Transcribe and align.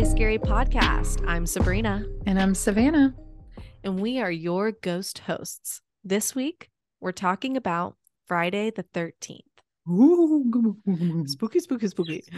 Really 0.00 0.12
Scary 0.12 0.38
Podcast. 0.38 1.22
I'm 1.28 1.44
Sabrina, 1.44 2.06
And 2.24 2.40
I'm 2.40 2.54
Savannah. 2.54 3.14
and 3.84 4.00
we 4.00 4.18
are 4.18 4.30
your 4.30 4.72
ghost 4.72 5.18
hosts. 5.18 5.82
This 6.02 6.34
week, 6.34 6.70
we're 7.02 7.12
talking 7.12 7.54
about 7.54 7.96
Friday 8.26 8.70
the 8.70 8.82
13th. 8.82 9.40
Spooky, 11.28 11.60
spooky, 11.60 11.88
spooky. 11.88 12.24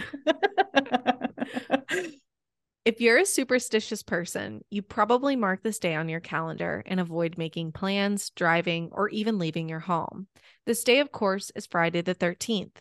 If 2.84 3.00
you're 3.00 3.18
a 3.18 3.24
superstitious 3.24 4.02
person, 4.02 4.62
you 4.68 4.82
probably 4.82 5.36
mark 5.36 5.62
this 5.62 5.78
day 5.78 5.94
on 5.94 6.08
your 6.08 6.18
calendar 6.18 6.82
and 6.84 6.98
avoid 6.98 7.38
making 7.38 7.70
plans, 7.70 8.30
driving, 8.30 8.88
or 8.90 9.08
even 9.10 9.38
leaving 9.38 9.68
your 9.68 9.78
home. 9.78 10.26
This 10.66 10.82
day, 10.82 10.98
of 10.98 11.12
course, 11.12 11.52
is 11.54 11.66
Friday 11.66 12.00
the 12.00 12.16
13th. 12.16 12.78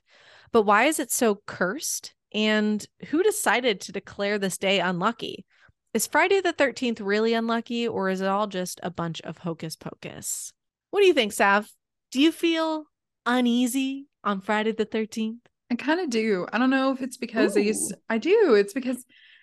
But 0.51 0.63
why 0.63 0.85
is 0.85 0.99
it 0.99 1.11
so 1.11 1.43
cursed? 1.45 2.15
And 2.33 2.85
who 3.09 3.23
decided 3.23 3.81
to 3.81 3.91
declare 3.91 4.39
this 4.39 4.57
day 4.57 4.79
unlucky? 4.79 5.45
Is 5.93 6.07
Friday 6.07 6.39
the 6.39 6.53
13th 6.53 7.01
really 7.01 7.33
unlucky, 7.33 7.87
or 7.87 8.09
is 8.09 8.21
it 8.21 8.27
all 8.27 8.47
just 8.47 8.79
a 8.81 8.89
bunch 8.89 9.19
of 9.21 9.39
hocus 9.39 9.75
pocus? 9.75 10.53
What 10.91 11.01
do 11.01 11.05
you 11.07 11.13
think, 11.13 11.33
Sav? 11.33 11.69
Do 12.11 12.21
you 12.21 12.31
feel 12.31 12.85
uneasy 13.25 14.07
on 14.23 14.41
Friday 14.41 14.71
the 14.71 14.85
13th? 14.85 15.37
I 15.69 15.75
kind 15.75 15.99
of 15.99 16.09
do. 16.09 16.47
I 16.51 16.57
don't 16.57 16.69
know 16.69 16.91
if 16.91 17.01
it's 17.01 17.17
because 17.17 17.55
I 17.55 17.61
used 17.61 17.91
Ooh. 17.93 17.95
I 18.09 18.17
do. 18.17 18.55
It's 18.55 18.73
because 18.73 18.97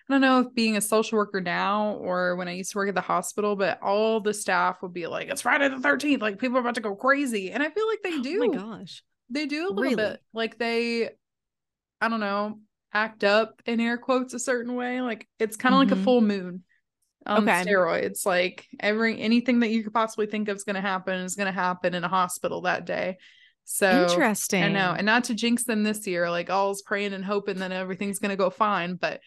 I 0.08 0.14
don't 0.14 0.20
know 0.20 0.40
if 0.40 0.54
being 0.54 0.76
a 0.76 0.80
social 0.80 1.18
worker 1.18 1.40
now 1.40 1.94
or 1.94 2.36
when 2.36 2.48
I 2.48 2.52
used 2.52 2.72
to 2.72 2.78
work 2.78 2.88
at 2.88 2.94
the 2.94 3.00
hospital, 3.02 3.56
but 3.56 3.80
all 3.82 4.20
the 4.20 4.34
staff 4.34 4.82
would 4.82 4.92
be 4.94 5.06
like, 5.06 5.28
it's 5.28 5.42
Friday 5.42 5.68
the 5.68 5.76
13th. 5.76 6.20
Like 6.20 6.38
people 6.38 6.56
are 6.58 6.60
about 6.60 6.74
to 6.76 6.80
go 6.80 6.94
crazy. 6.94 7.50
And 7.50 7.62
I 7.62 7.70
feel 7.70 7.86
like 7.86 8.02
they 8.02 8.18
do. 8.20 8.42
Oh 8.44 8.48
my 8.48 8.56
gosh. 8.78 9.02
They 9.30 9.46
do 9.46 9.68
a 9.68 9.68
little 9.68 9.82
Really? 9.82 9.96
bit. 9.96 10.20
Like 10.32 10.58
they, 10.58 11.10
I 12.00 12.08
don't 12.08 12.20
know, 12.20 12.60
act 12.92 13.24
up 13.24 13.62
in 13.66 13.80
air 13.80 13.98
quotes 13.98 14.34
a 14.34 14.38
certain 14.38 14.74
way. 14.74 15.00
Like 15.00 15.28
it's 15.38 15.56
kind 15.56 15.74
of 15.74 15.78
like 15.78 15.88
Mhm. 15.88 16.00
a 16.00 16.04
full 16.04 16.20
moon 16.20 16.64
on 17.26 17.48
Okay. 17.48 17.64
steroids. 17.64 18.24
Like 18.26 18.66
every 18.80 19.20
anything 19.20 19.60
that 19.60 19.70
you 19.70 19.84
could 19.84 19.94
possibly 19.94 20.26
think 20.26 20.48
of 20.48 20.56
is 20.56 20.64
going 20.64 20.76
to 20.76 20.80
happen 20.82 21.20
is 21.20 21.34
going 21.36 21.46
to 21.46 21.52
happen 21.52 21.94
in 21.94 22.04
a 22.04 22.08
hospital 22.08 22.62
that 22.62 22.86
day. 22.86 23.18
So 23.64 23.92
Interesting. 23.92 24.64
I 24.64 24.68
know, 24.70 24.94
and 24.96 25.06
not 25.06 25.24
to 25.24 25.34
jinx 25.34 25.64
them 25.64 25.82
this 25.82 26.06
year. 26.06 26.30
Like 26.30 26.50
all's 26.50 26.82
praying 26.82 27.12
and 27.12 27.24
hoping 27.24 27.58
that 27.58 27.72
everything's 27.72 28.18
going 28.18 28.30
to 28.30 28.36
go 28.36 28.50
fine, 28.50 28.94
but 28.96 29.20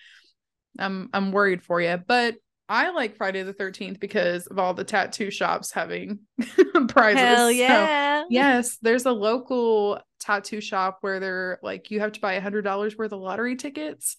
I'm 0.79 1.09
I'm 1.13 1.31
worried 1.31 1.63
for 1.63 1.81
you. 1.81 1.97
But 2.05 2.35
I 2.71 2.91
like 2.91 3.17
Friday 3.17 3.43
the 3.43 3.53
13th 3.53 3.99
because 3.99 4.47
of 4.47 4.57
all 4.57 4.73
the 4.73 4.85
tattoo 4.85 5.29
shops 5.29 5.73
having 5.73 6.19
prizes. 6.87 7.19
Hell 7.19 7.47
So, 7.47 7.51
yeah. 7.51 8.23
yes, 8.29 8.77
there's 8.81 9.05
a 9.05 9.11
local 9.11 9.99
tattoo 10.21 10.61
shop 10.61 10.99
where 11.01 11.19
they're 11.19 11.59
like 11.61 11.91
you 11.91 11.99
have 11.99 12.13
to 12.13 12.21
buy 12.21 12.33
a 12.33 12.41
hundred 12.41 12.61
dollars 12.61 12.97
worth 12.97 13.11
of 13.11 13.19
lottery 13.19 13.57
tickets, 13.57 14.15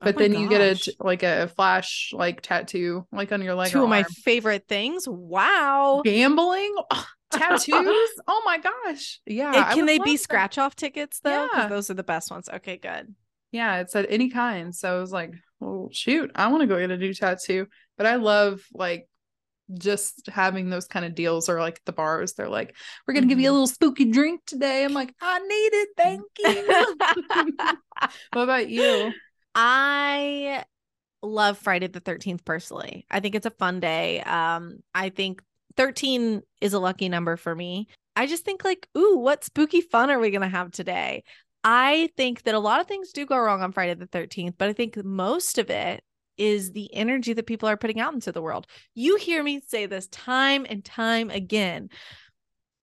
Oh 0.00 0.04
but 0.04 0.14
my 0.14 0.22
then 0.22 0.34
you 0.34 0.48
get 0.48 0.60
a 0.60 0.94
like 1.00 1.24
a 1.24 1.48
flash 1.48 2.12
like 2.12 2.40
tattoo 2.40 3.04
like 3.10 3.32
on 3.32 3.42
your 3.42 3.56
leg. 3.56 3.72
Two 3.72 3.82
of 3.82 3.88
my 3.88 4.04
favorite 4.04 4.68
things. 4.68 5.08
Wow. 5.08 6.02
gambling 6.04 6.76
tattoos. 7.32 7.66
oh 8.28 8.42
my 8.44 8.58
gosh, 8.58 9.18
yeah. 9.26 9.52
And 9.56 9.74
can 9.74 9.86
they 9.86 9.98
be 9.98 10.16
scratch 10.16 10.56
off 10.56 10.76
tickets 10.76 11.18
though? 11.18 11.48
Yeah. 11.52 11.66
those 11.66 11.90
are 11.90 11.94
the 11.94 12.04
best 12.04 12.30
ones. 12.30 12.48
Okay, 12.48 12.76
good. 12.76 13.12
Yeah, 13.50 13.80
it's 13.80 13.96
at 13.96 14.06
any 14.08 14.30
kind. 14.30 14.72
So 14.72 14.96
I 14.96 15.00
was 15.00 15.10
like, 15.10 15.32
well, 15.60 15.88
shoot, 15.92 16.30
I 16.34 16.48
want 16.48 16.62
to 16.62 16.66
go 16.66 16.78
get 16.78 16.90
a 16.90 16.96
new 16.96 17.14
tattoo. 17.14 17.66
But 17.96 18.06
I 18.06 18.16
love 18.16 18.62
like 18.72 19.08
just 19.74 20.28
having 20.28 20.70
those 20.70 20.86
kind 20.86 21.04
of 21.04 21.14
deals 21.14 21.48
or 21.48 21.60
like 21.60 21.80
the 21.84 21.92
bars, 21.92 22.34
they're 22.34 22.48
like, 22.48 22.74
we're 23.06 23.14
gonna 23.14 23.26
give 23.26 23.38
you 23.40 23.48
a 23.48 23.50
Mhm. 23.50 23.54
little 23.54 23.66
spooky 23.66 24.06
drink 24.06 24.42
today. 24.46 24.84
I'm 24.84 24.94
like, 24.94 25.14
I 25.20 25.38
need 25.40 25.70
it, 25.74 25.88
thank 25.96 26.22
you. 26.38 26.96
what 28.32 28.42
about 28.42 28.68
you? 28.68 29.12
I 29.54 30.64
love 31.22 31.58
Friday 31.58 31.88
the 31.88 32.00
13th 32.00 32.44
personally. 32.44 33.04
I 33.10 33.20
think 33.20 33.34
it's 33.34 33.46
a 33.46 33.50
fun 33.50 33.80
day. 33.80 34.20
Um, 34.22 34.78
I 34.94 35.10
think 35.10 35.42
13 35.76 36.42
is 36.60 36.72
a 36.72 36.78
lucky 36.78 37.08
number 37.08 37.36
for 37.36 37.54
me. 37.54 37.88
I 38.16 38.26
just 38.26 38.44
think 38.44 38.64
like, 38.64 38.88
ooh, 38.96 39.16
what 39.18 39.44
spooky 39.44 39.80
fun 39.80 40.10
are 40.10 40.18
we 40.18 40.30
gonna 40.30 40.48
have 40.48 40.70
today? 40.70 41.24
I 41.64 42.10
think 42.16 42.44
that 42.44 42.54
a 42.54 42.60
lot 42.60 42.80
of 42.80 42.86
things 42.86 43.12
do 43.12 43.26
go 43.26 43.38
wrong 43.38 43.62
on 43.62 43.72
Friday 43.72 43.94
the 43.94 44.06
13th, 44.06 44.54
but 44.58 44.68
I 44.68 44.72
think 44.72 45.02
most 45.04 45.58
of 45.58 45.70
it 45.70 46.02
is 46.38 46.72
the 46.72 46.94
energy 46.94 47.32
that 47.32 47.46
people 47.46 47.68
are 47.68 47.76
putting 47.76 48.00
out 48.00 48.14
into 48.14 48.32
the 48.32 48.40
world. 48.40 48.66
You 48.94 49.16
hear 49.16 49.42
me 49.42 49.60
say 49.66 49.86
this 49.86 50.06
time 50.08 50.66
and 50.68 50.84
time 50.84 51.30
again. 51.30 51.90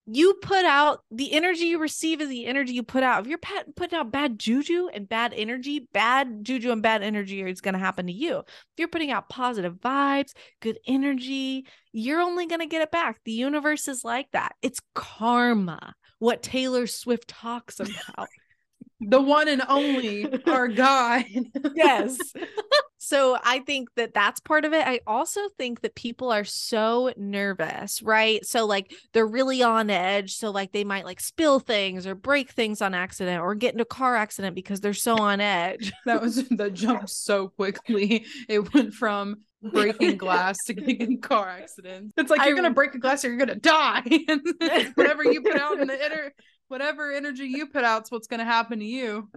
You 0.08 0.36
put 0.36 0.66
out 0.66 1.00
the 1.10 1.34
energy 1.34 1.64
you 1.66 1.80
receive 1.80 2.22
is 2.22 2.30
the 2.30 2.46
energy 2.46 2.74
you 2.74 2.84
put 2.84 3.02
out. 3.02 3.22
If 3.22 3.28
you're 3.28 3.40
putting 3.76 3.98
out 3.98 4.12
bad 4.12 4.38
juju 4.38 4.88
and 4.94 5.10
bad 5.10 5.34
energy, 5.36 5.88
bad 5.94 6.44
juju 6.44 6.72
and 6.72 6.84
bad 6.84 7.02
energy 7.02 7.42
is 7.42 7.62
going 7.62 7.74
to 7.74 7.80
happen 7.80 8.06
to 8.06 8.14
you. 8.14 8.40
If 8.40 8.46
you're 8.78 8.88
putting 8.88 9.10
out 9.10 9.30
positive 9.30 9.76
vibes, 9.78 10.34
good 10.62 10.78
energy, 10.86 11.66
you're 11.92 12.22
only 12.22 12.46
going 12.46 12.60
to 12.60 12.68
get 12.68 12.84
it 12.84 12.92
back. 12.92 13.20
The 13.26 13.32
universe 13.32 13.88
is 13.88 14.04
like 14.04 14.28
that. 14.34 14.54
It's 14.62 14.80
karma, 14.94 15.96
what 16.20 16.44
Taylor 16.44 16.86
Swift 16.86 17.28
talks 17.28 17.80
about. 17.80 18.28
The 19.02 19.22
one 19.22 19.48
and 19.48 19.62
only 19.68 20.42
our 20.48 20.68
God. 20.68 21.26
yes. 21.76 22.18
So 22.98 23.38
I 23.44 23.60
think 23.60 23.90
that 23.98 24.16
that's 24.16 24.40
part 24.40 24.66
of 24.66 24.74
it. 24.74 24.88
I 24.88 25.00
also 25.06 25.42
think 25.60 25.82
that 25.82 25.94
people 25.94 26.32
are 26.32 26.44
so 26.44 27.14
nervous, 27.16 28.02
right? 28.02 28.44
So 28.44 28.66
like 28.66 28.92
they're 29.14 29.28
really 29.28 29.62
on 29.62 29.92
edge. 29.92 30.38
So 30.38 30.50
like 30.50 30.72
they 30.72 30.84
might 30.84 31.06
like 31.06 31.20
spill 31.20 31.60
things 31.60 32.08
or 32.08 32.16
break 32.16 32.50
things 32.50 32.82
on 32.82 32.96
accident 32.96 33.44
or 33.44 33.54
get 33.54 33.74
into 33.76 33.84
a 33.84 33.86
car 33.86 34.16
accident 34.16 34.56
because 34.56 34.80
they're 34.82 34.94
so 34.96 35.18
on 35.18 35.40
edge. 35.40 35.94
that 36.08 36.20
was 36.20 36.48
that 36.50 36.74
jumped 36.74 37.12
so 37.12 37.50
quickly. 37.50 38.26
It 38.50 38.74
went 38.74 38.96
from 38.96 39.36
breaking 39.62 40.18
glass 40.18 40.58
to 40.66 40.74
getting 40.74 41.22
car 41.22 41.48
accidents. 41.48 42.12
It's 42.18 42.32
like 42.32 42.40
I 42.40 42.48
you're 42.48 42.56
gonna 42.56 42.72
break 42.72 42.96
a 42.96 43.00
glass 43.00 43.24
or 43.24 43.28
you're 43.30 43.38
gonna 43.38 43.54
die. 43.54 44.02
Whatever 44.96 45.24
you 45.24 45.44
put 45.44 45.58
out 45.58 45.80
in 45.80 45.88
the 45.88 46.06
inner 46.06 46.34
whatever 46.68 47.12
energy 47.12 47.46
you 47.46 47.68
put 47.68 47.84
out's 47.84 48.12
what's 48.12 48.28
gonna 48.28 48.46
happen 48.46 48.80
to 48.80 48.86
you. 48.86 49.30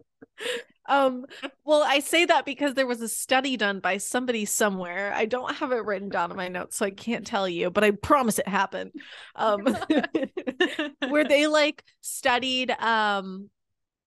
Um, 0.89 1.27
well, 1.65 1.85
I 1.87 2.01
say 2.01 2.25
that 2.25 2.47
because 2.47 2.73
there 2.73 2.87
was 2.87 3.03
a 3.03 3.09
study 3.09 3.59
done 3.59 3.81
by 3.81 3.99
somebody 3.99 4.47
somewhere. 4.47 5.13
I 5.15 5.27
don't 5.27 5.55
have 5.57 5.71
it 5.71 5.85
written 5.85 6.09
down 6.09 6.31
in 6.31 6.37
my 6.37 6.49
notes, 6.49 6.77
so 6.77 6.87
I 6.87 6.91
can't 6.91 7.27
tell 7.27 7.47
you, 7.47 7.71
but 7.71 7.85
I 7.85 7.91
promise 7.91 8.39
it 8.39 8.49
happened. 8.49 8.93
Um, 9.35 9.67
where 11.09 11.25
they 11.25 11.47
like 11.47 11.85
studied 12.01 12.71
um 12.71 13.51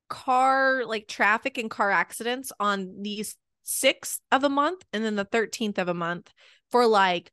car 0.10 0.84
like 0.86 1.08
traffic 1.08 1.58
and 1.58 1.70
car 1.70 1.90
accidents 1.90 2.52
on 2.60 3.02
these 3.02 3.38
sixth 3.64 4.20
of 4.32 4.44
a 4.44 4.50
month 4.50 4.84
and 4.92 5.06
then 5.06 5.16
the 5.16 5.24
13th 5.24 5.78
of 5.78 5.88
a 5.88 5.94
month 5.94 6.34
for 6.70 6.86
like 6.86 7.32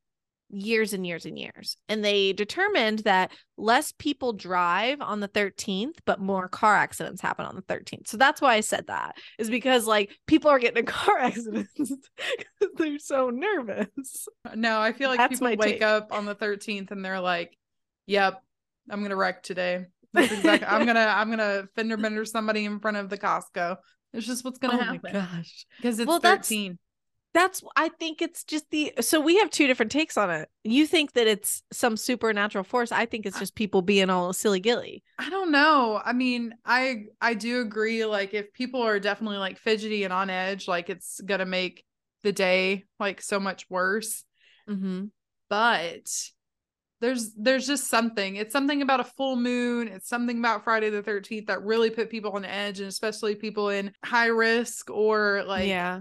years 0.51 0.93
and 0.95 1.07
years 1.07 1.27
and 1.27 1.39
years 1.39 1.77
and 1.91 2.03
they 2.03 2.33
determined 2.33 3.01
that 3.01 3.31
less 3.59 3.93
people 3.99 4.33
drive 4.33 4.99
on 5.03 5.21
the 5.21 5.29
13th 5.29 5.97
but 6.07 6.21
more 6.21 6.49
car 6.49 6.75
accidents 6.75 7.21
happen 7.21 7.45
on 7.45 7.55
the 7.55 7.63
13th 7.63 8.07
so 8.09 8.17
that's 8.17 8.41
why 8.41 8.55
i 8.55 8.61
said 8.61 8.87
that 8.87 9.15
is 9.39 9.51
because 9.51 9.87
like 9.87 10.11
people 10.27 10.51
are 10.51 10.59
getting 10.59 10.79
in 10.79 10.87
car 10.87 11.19
accidents 11.21 11.71
'cause 11.77 11.93
they're 12.77 12.99
so 12.99 13.29
nervous 13.29 14.27
No, 14.55 14.81
I 14.81 14.93
feel 14.93 15.11
like 15.11 15.19
That's 15.19 15.35
people 15.35 15.49
wake 15.49 15.61
take. 15.61 15.83
up 15.83 16.13
on 16.13 16.25
the 16.25 16.35
13th 16.35 16.91
and 16.93 17.05
they're 17.05 17.21
like, 17.21 17.55
Yep, 18.07 18.43
I'm 18.91 19.03
gonna 19.03 19.17
wreck 19.17 19.43
today. 19.43 19.85
Exactly 20.17 20.67
I'm 20.67 20.87
gonna 20.87 21.01
I'm 21.01 21.29
gonna 21.29 21.65
fender 21.77 21.99
bender 21.99 22.25
somebody 22.25 22.65
in 22.65 22.81
front 22.81 22.97
of 22.97 23.11
the 23.11 23.19
Costco. 23.19 23.77
It's 24.15 24.27
just 24.27 24.43
what's 24.47 24.59
gonna 24.59 24.79
oh 24.79 24.83
happen. 24.83 25.01
my 25.05 25.13
gosh 25.13 25.67
Because 25.77 25.99
it's 25.99 26.09
Well, 26.09 26.21
that's- 26.21 26.49
13. 26.49 26.79
That's 27.39 27.63
I 27.77 27.89
think 27.89 28.21
it's 28.21 28.43
just 28.43 28.69
the 28.73 28.93
so 29.01 29.21
we 29.21 29.37
have 29.37 29.49
two 29.49 29.69
different 29.69 29.93
takes 29.93 30.17
on 30.17 30.29
it. 30.29 30.49
You 30.65 30.89
think 30.89 31.13
that 31.13 31.29
it's 31.29 31.63
some 31.73 31.97
supernatural 31.97 32.65
force. 32.65 32.91
I 32.91 33.07
think 33.07 33.27
it's 33.27 33.39
just 33.39 33.55
people 33.55 33.81
being 33.81 34.11
all 34.11 34.33
silly 34.33 34.59
gilly. 34.59 35.05
I 35.21 35.31
don't 35.31 35.53
know. 35.53 36.03
I 36.05 36.15
mean, 36.15 36.53
I 36.67 37.05
I 37.21 37.35
do 37.35 37.61
agree. 37.61 38.05
Like, 38.05 38.35
if 38.35 38.53
people 38.53 38.83
are 38.83 38.99
definitely 38.99 39.37
like 39.37 39.57
fidgety 39.57 40.03
and 40.03 40.13
on 40.13 40.31
edge, 40.31 40.67
like 40.67 40.91
it's 40.91 41.21
gonna 41.21 41.47
make 41.47 41.85
the 42.25 42.33
day 42.33 42.87
like 42.99 43.23
so 43.23 43.39
much 43.39 43.71
worse. 43.71 44.25
Mm-hmm. 44.69 45.05
But 45.49 46.11
there's 47.01 47.33
there's 47.35 47.69
just 47.69 47.87
something. 47.87 48.35
It's 48.35 48.53
something 48.53 48.83
about 48.83 48.99
a 48.99 49.05
full 49.05 49.37
moon. 49.37 49.87
It's 49.87 50.09
something 50.09 50.41
about 50.41 50.65
Friday 50.65 50.91
the 50.91 51.05
Thirteenth 51.05 51.47
that 51.47 51.63
really 51.63 51.91
put 51.91 52.11
people 52.11 52.33
on 52.33 52.45
edge, 52.45 52.81
and 52.81 52.89
especially 52.89 53.37
people 53.37 53.69
in 53.69 53.93
high 54.05 54.27
risk 54.27 54.91
or 54.91 55.45
like 55.47 55.69
yeah, 55.69 56.01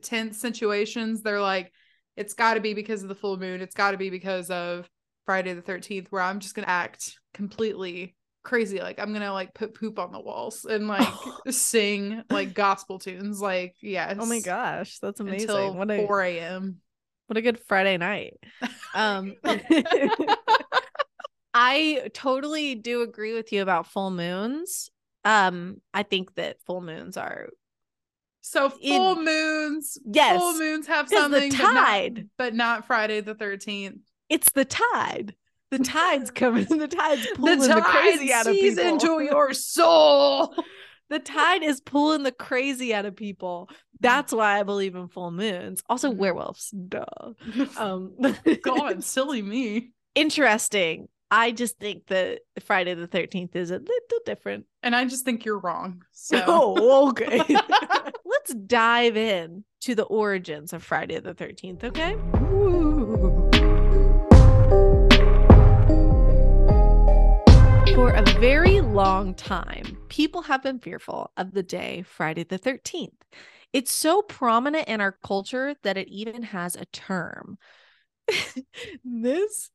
tense 0.00 0.40
situations. 0.40 1.22
They're 1.22 1.40
like, 1.40 1.72
it's 2.16 2.34
got 2.34 2.54
to 2.54 2.60
be 2.60 2.74
because 2.74 3.02
of 3.02 3.08
the 3.08 3.14
full 3.14 3.38
moon. 3.38 3.60
It's 3.60 3.74
got 3.74 3.92
to 3.92 3.96
be 3.96 4.10
because 4.10 4.50
of 4.50 4.88
Friday 5.26 5.54
the 5.54 5.62
13th, 5.62 6.08
where 6.10 6.22
I'm 6.22 6.40
just 6.40 6.54
going 6.54 6.64
to 6.64 6.70
act 6.70 7.14
completely 7.34 8.14
crazy. 8.42 8.80
Like, 8.80 8.98
I'm 8.98 9.10
going 9.10 9.22
to 9.22 9.32
like 9.32 9.54
put 9.54 9.74
poop 9.74 9.98
on 9.98 10.12
the 10.12 10.20
walls 10.20 10.64
and 10.64 10.88
like 10.88 11.08
sing 11.50 12.22
like 12.30 12.54
gospel 12.54 12.98
tunes. 12.98 13.40
Like, 13.40 13.74
yes. 13.80 14.16
Oh 14.18 14.26
my 14.26 14.40
gosh, 14.40 14.98
that's 14.98 15.20
amazing. 15.20 15.50
Until 15.50 15.74
what 15.74 15.90
a 15.90 16.06
4 16.06 16.22
a.m. 16.22 16.80
what 17.26 17.36
a 17.36 17.42
good 17.42 17.58
Friday 17.60 17.96
night. 17.96 18.34
Um 18.94 19.36
I 21.54 22.10
totally 22.12 22.74
do 22.74 23.00
agree 23.00 23.32
with 23.32 23.52
you 23.52 23.62
about 23.62 23.86
full 23.86 24.10
moons. 24.10 24.90
Um 25.24 25.80
I 25.94 26.02
think 26.02 26.34
that 26.34 26.60
full 26.66 26.82
moons 26.82 27.16
are 27.16 27.48
So 28.42 28.72
In- 28.80 28.96
full 28.98 29.16
moons, 29.22 29.98
Yes, 30.04 30.38
full 30.40 30.54
moons 30.58 30.86
have 30.88 31.06
'cause 31.06 31.10
the 31.10 31.16
something, 31.40 31.50
but 31.52 31.58
not- 31.58 31.86
tide. 31.86 32.28
but 32.36 32.54
not, 32.54 32.86
Friday 32.86 33.20
the 33.20 33.34
thirteenth. 33.34 33.98
It's 34.28 34.50
the 34.52 34.64
tide. 34.64 35.34
The 35.70 35.78
tide's 35.78 36.30
coming. 36.42 36.64
The 36.66 36.88
tide's 36.88 37.26
pulling 37.34 37.60
the, 37.60 37.80
crazy 37.80 38.32
out 38.32 38.46
of 38.46 38.52
people. 38.54 38.84
into 38.84 39.20
your 39.22 39.52
soul. 39.54 40.54
the 41.08 41.18
tide 41.20 41.62
is 41.62 41.80
pulling 41.80 42.24
the 42.24 42.32
crazy 42.32 42.92
out 42.92 43.06
of 43.06 43.16
people. 43.16 43.70
That's 44.00 44.32
why 44.32 44.58
I 44.58 44.64
believe 44.64 44.96
in 44.96 45.08
full 45.08 45.30
moons. 45.30 45.82
Also, 45.88 46.10
Mhm. 46.12 46.16
werewolves. 46.16 46.70
Duh. 46.70 47.04
Um, 47.78 48.16
God, 48.62 49.04
silly 49.04 49.40
me. 49.42 49.92
interesting. 50.14 51.08
I 51.30 51.50
just 51.52 51.78
think 51.78 52.08
that 52.08 52.40
Friday 52.60 52.92
the 52.92 53.08
13th 53.08 53.56
is 53.56 53.70
a 53.70 53.78
little 53.78 54.18
different. 54.26 54.66
And 54.82 54.94
I 54.94 55.06
just 55.06 55.24
think 55.24 55.46
you're 55.46 55.58
wrong. 55.60 56.02
So 56.12 56.42
Oh, 56.46 57.08
okay. 57.10 57.40
Let's 58.42 58.54
dive 58.54 59.16
in 59.16 59.62
to 59.82 59.94
the 59.94 60.02
origins 60.02 60.72
of 60.72 60.82
Friday 60.82 61.20
the 61.20 61.32
13th, 61.32 61.84
okay? 61.84 62.16
For 67.94 68.10
a 68.10 68.24
very 68.40 68.80
long 68.80 69.34
time, 69.36 69.96
people 70.08 70.42
have 70.42 70.60
been 70.60 70.80
fearful 70.80 71.30
of 71.36 71.52
the 71.52 71.62
day 71.62 72.02
Friday 72.02 72.42
the 72.42 72.58
13th. 72.58 73.12
It's 73.72 73.92
so 73.92 74.22
prominent 74.22 74.88
in 74.88 75.00
our 75.00 75.12
culture 75.12 75.76
that 75.84 75.96
it 75.96 76.08
even 76.08 76.42
has 76.42 76.74
a 76.74 76.86
term. 76.86 77.58
this 79.04 79.70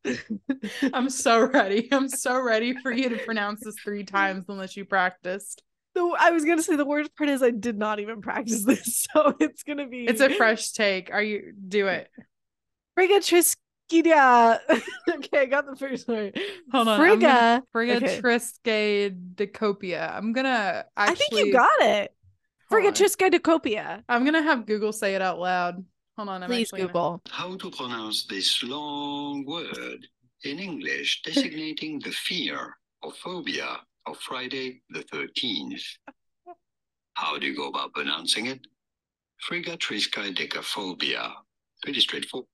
I'm 0.91 1.09
so 1.09 1.45
ready. 1.45 1.87
I'm 1.89 2.09
so 2.09 2.37
ready 2.41 2.73
for 2.83 2.91
you 2.91 3.07
to 3.07 3.17
pronounce 3.19 3.63
this 3.63 3.75
three 3.81 4.03
times 4.03 4.43
unless 4.49 4.75
you 4.75 4.83
practiced. 4.83 5.63
The 5.97 6.15
I 6.19 6.31
was 6.31 6.45
gonna 6.45 6.63
say 6.63 6.75
the 6.75 6.85
worst 6.85 7.15
part 7.15 7.29
is 7.29 7.41
I 7.44 7.51
did 7.51 7.77
not 7.77 7.99
even 7.99 8.21
practice 8.21 8.63
this, 8.71 9.07
so 9.11 9.35
it's 9.39 9.63
gonna 9.63 9.88
be 9.88 10.05
It's 10.05 10.21
a 10.21 10.29
fresh 10.29 10.71
take. 10.71 11.11
Are 11.11 11.21
you 11.21 11.53
do 11.67 11.88
it? 11.88 12.09
Frigatriskidia. 12.97 14.59
okay, 15.09 15.39
I 15.39 15.45
got 15.45 15.65
the 15.65 15.75
first 15.75 16.07
one. 16.07 16.31
Hold 16.71 16.88
on, 16.88 16.94
I'm 16.95 16.99
Frigga. 16.99 17.21
gonna- 17.21 17.63
Frigga 17.71 17.95
Okay. 17.97 18.19
Triske 18.21 19.35
decopia. 19.35 20.13
I'm 20.15 20.33
gonna 20.33 20.85
actually 20.95 21.13
I 21.13 21.15
think 21.15 21.45
you 21.45 21.53
got 21.53 21.81
it. 21.81 22.11
hold 22.69 22.85
on. 22.85 22.94
Frigatriskidicopia. 22.94 24.03
I'm 24.09 24.25
gonna 24.25 24.41
have 24.44 24.65
Google 24.65 24.91
say 24.94 25.15
it 25.15 25.21
out 25.21 25.39
loud. 25.39 25.83
Hold 26.17 26.29
on, 26.29 26.44
I'm 26.44 26.49
Please 26.49 26.67
actually 26.73 26.79
gonna- 26.88 26.94
Google. 26.94 27.21
How 27.29 27.55
to 27.55 27.69
pronounce 27.71 28.25
this 28.25 28.63
long 28.63 29.45
word 29.45 30.07
in 30.44 30.59
English 30.59 31.21
designating 31.23 31.99
the 31.99 32.11
fear 32.11 32.75
or 33.03 33.11
phobia 33.13 33.79
of 34.07 34.18
Friday 34.19 34.81
the 34.89 35.04
13th? 35.04 35.83
How 37.13 37.38
do 37.38 37.48
you 37.48 37.56
go 37.56 37.68
about 37.69 37.94
pronouncing 37.94 38.48
it? 38.48 38.59
Friggatriskaidekaphobia. 39.50 41.31
Pretty 41.83 42.00
straightforward. 42.00 42.48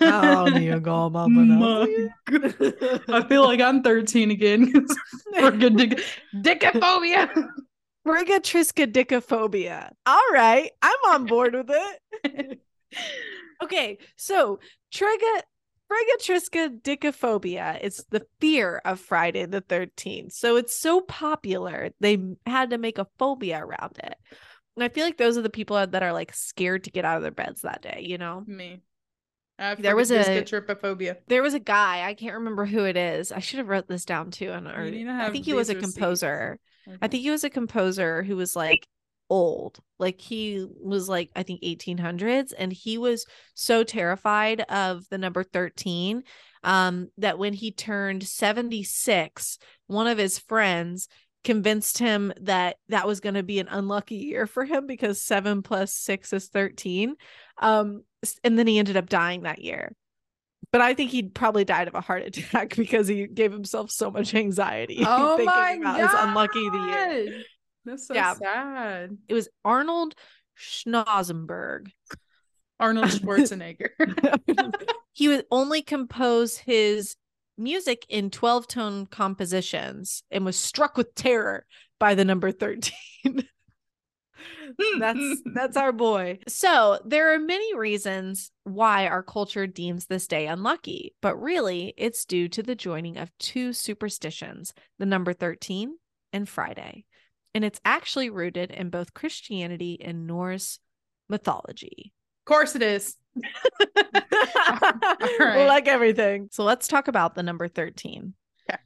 How 0.00 0.46
do 0.46 0.60
you 0.60 0.80
go 0.80 1.06
about 1.06 1.28
pronouncing 1.28 2.10
it? 2.28 3.04
I 3.08 3.26
feel 3.28 3.44
like 3.44 3.60
I'm 3.60 3.82
13 3.82 4.30
again. 4.30 4.72
Friggin' 5.34 5.76
dick- 5.76 6.00
Dickophobia. 6.34 7.48
Frigatriskidiccophobia. 8.06 9.90
All 10.06 10.28
right, 10.32 10.70
I'm 10.82 11.04
on 11.08 11.26
board 11.26 11.54
with 11.54 11.70
it. 11.70 12.60
okay, 13.62 13.98
so 14.16 14.60
Triga 14.94 15.40
Frigatriskidiccophobia 15.90 17.80
is 17.80 18.04
the 18.10 18.26
fear 18.40 18.80
of 18.84 19.00
Friday 19.00 19.46
the 19.46 19.60
13th. 19.60 20.32
So 20.32 20.56
it's 20.56 20.76
so 20.76 21.00
popular, 21.00 21.90
they 22.00 22.18
had 22.46 22.70
to 22.70 22.78
make 22.78 22.98
a 22.98 23.06
phobia 23.18 23.58
around 23.64 23.98
it. 24.02 24.16
And 24.76 24.82
I 24.84 24.88
feel 24.88 25.04
like 25.04 25.18
those 25.18 25.38
are 25.38 25.42
the 25.42 25.50
people 25.50 25.86
that 25.86 26.02
are 26.02 26.12
like 26.12 26.34
scared 26.34 26.84
to 26.84 26.90
get 26.90 27.04
out 27.04 27.16
of 27.16 27.22
their 27.22 27.30
beds 27.30 27.62
that 27.62 27.82
day, 27.82 28.02
you 28.04 28.18
know? 28.18 28.42
Me. 28.46 28.80
There 29.78 29.94
was 29.94 30.10
a- 30.10 30.42
trypophobia. 30.42 31.18
There 31.28 31.42
was 31.42 31.54
a 31.54 31.60
guy, 31.60 32.06
I 32.08 32.14
can't 32.14 32.34
remember 32.34 32.66
who 32.66 32.84
it 32.84 32.96
is. 32.96 33.30
I 33.30 33.38
should 33.38 33.58
have 33.58 33.68
wrote 33.68 33.86
this 33.86 34.04
down 34.04 34.30
too. 34.30 34.50
On 34.50 34.66
our, 34.66 34.84
need 34.90 35.04
to 35.04 35.12
I 35.12 35.30
think 35.30 35.44
he 35.44 35.52
was 35.54 35.70
a 35.70 35.76
composer. 35.76 36.58
I 37.00 37.08
think 37.08 37.22
he 37.22 37.30
was 37.30 37.44
a 37.44 37.50
composer 37.50 38.22
who 38.22 38.36
was 38.36 38.56
like 38.56 38.86
old. 39.30 39.78
Like 39.98 40.20
he 40.20 40.66
was 40.82 41.08
like 41.08 41.30
I 41.34 41.42
think 41.42 41.62
1800s 41.62 42.52
and 42.56 42.72
he 42.72 42.98
was 42.98 43.26
so 43.54 43.84
terrified 43.84 44.60
of 44.62 45.08
the 45.10 45.18
number 45.18 45.42
13 45.42 46.22
um 46.62 47.08
that 47.18 47.38
when 47.38 47.52
he 47.52 47.72
turned 47.72 48.22
76, 48.22 49.58
one 49.86 50.06
of 50.06 50.18
his 50.18 50.38
friends 50.38 51.08
convinced 51.42 51.98
him 51.98 52.32
that 52.40 52.76
that 52.88 53.06
was 53.06 53.20
going 53.20 53.34
to 53.34 53.42
be 53.42 53.60
an 53.60 53.68
unlucky 53.68 54.16
year 54.16 54.46
for 54.46 54.64
him 54.64 54.86
because 54.86 55.22
7 55.22 55.62
plus 55.62 55.92
6 55.92 56.32
is 56.32 56.48
13. 56.48 57.14
Um 57.58 58.02
and 58.42 58.58
then 58.58 58.66
he 58.66 58.78
ended 58.78 58.96
up 58.96 59.08
dying 59.08 59.42
that 59.42 59.60
year. 59.60 59.92
But 60.72 60.80
I 60.80 60.94
think 60.94 61.10
he 61.10 61.22
probably 61.24 61.64
died 61.64 61.88
of 61.88 61.94
a 61.94 62.00
heart 62.00 62.22
attack 62.26 62.74
because 62.76 63.06
he 63.06 63.26
gave 63.26 63.52
himself 63.52 63.90
so 63.90 64.10
much 64.10 64.34
anxiety 64.34 65.02
Oh 65.06 65.36
thinking 65.36 65.46
my 65.46 65.72
about 65.72 65.98
god. 65.98 66.10
his 66.10 66.20
unlucky 66.20 66.68
the 66.70 66.78
year. 66.78 67.42
That's 67.84 68.06
so 68.06 68.14
Yeah. 68.14 68.34
sad. 68.34 69.18
It 69.28 69.34
was 69.34 69.48
Arnold 69.64 70.14
Schnozenberg. 70.58 71.90
Arnold 72.80 73.06
Schwarzenegger. 73.10 73.90
he 75.12 75.28
would 75.28 75.46
only 75.50 75.82
compose 75.82 76.58
his 76.58 77.16
music 77.56 78.04
in 78.08 78.30
12 78.30 78.66
tone 78.66 79.06
compositions 79.06 80.22
and 80.30 80.44
was 80.44 80.56
struck 80.56 80.96
with 80.96 81.14
terror 81.14 81.66
by 82.00 82.14
the 82.14 82.24
number 82.24 82.50
13. 82.50 82.92
that's 84.98 85.18
hmm. 85.18 85.32
that's 85.54 85.76
our 85.76 85.92
boy. 85.92 86.38
So, 86.48 86.98
there 87.04 87.34
are 87.34 87.38
many 87.38 87.74
reasons 87.74 88.50
why 88.64 89.06
our 89.06 89.22
culture 89.22 89.66
deems 89.66 90.06
this 90.06 90.26
day 90.26 90.46
unlucky, 90.46 91.14
but 91.22 91.40
really 91.40 91.94
it's 91.96 92.24
due 92.24 92.48
to 92.48 92.62
the 92.62 92.74
joining 92.74 93.16
of 93.16 93.30
two 93.38 93.72
superstitions, 93.72 94.74
the 94.98 95.06
number 95.06 95.32
13 95.32 95.96
and 96.32 96.48
Friday. 96.48 97.04
And 97.54 97.64
it's 97.64 97.80
actually 97.84 98.30
rooted 98.30 98.70
in 98.70 98.90
both 98.90 99.14
Christianity 99.14 99.98
and 100.02 100.26
Norse 100.26 100.80
mythology. 101.28 102.12
Of 102.42 102.50
course 102.50 102.74
it 102.74 102.82
is. 102.82 103.16
right. 105.38 105.66
Like 105.66 105.88
everything. 105.88 106.48
So 106.50 106.64
let's 106.64 106.88
talk 106.88 107.08
about 107.08 107.34
the 107.34 107.42
number 107.42 107.68
13. 107.68 108.34
Okay. 108.68 108.78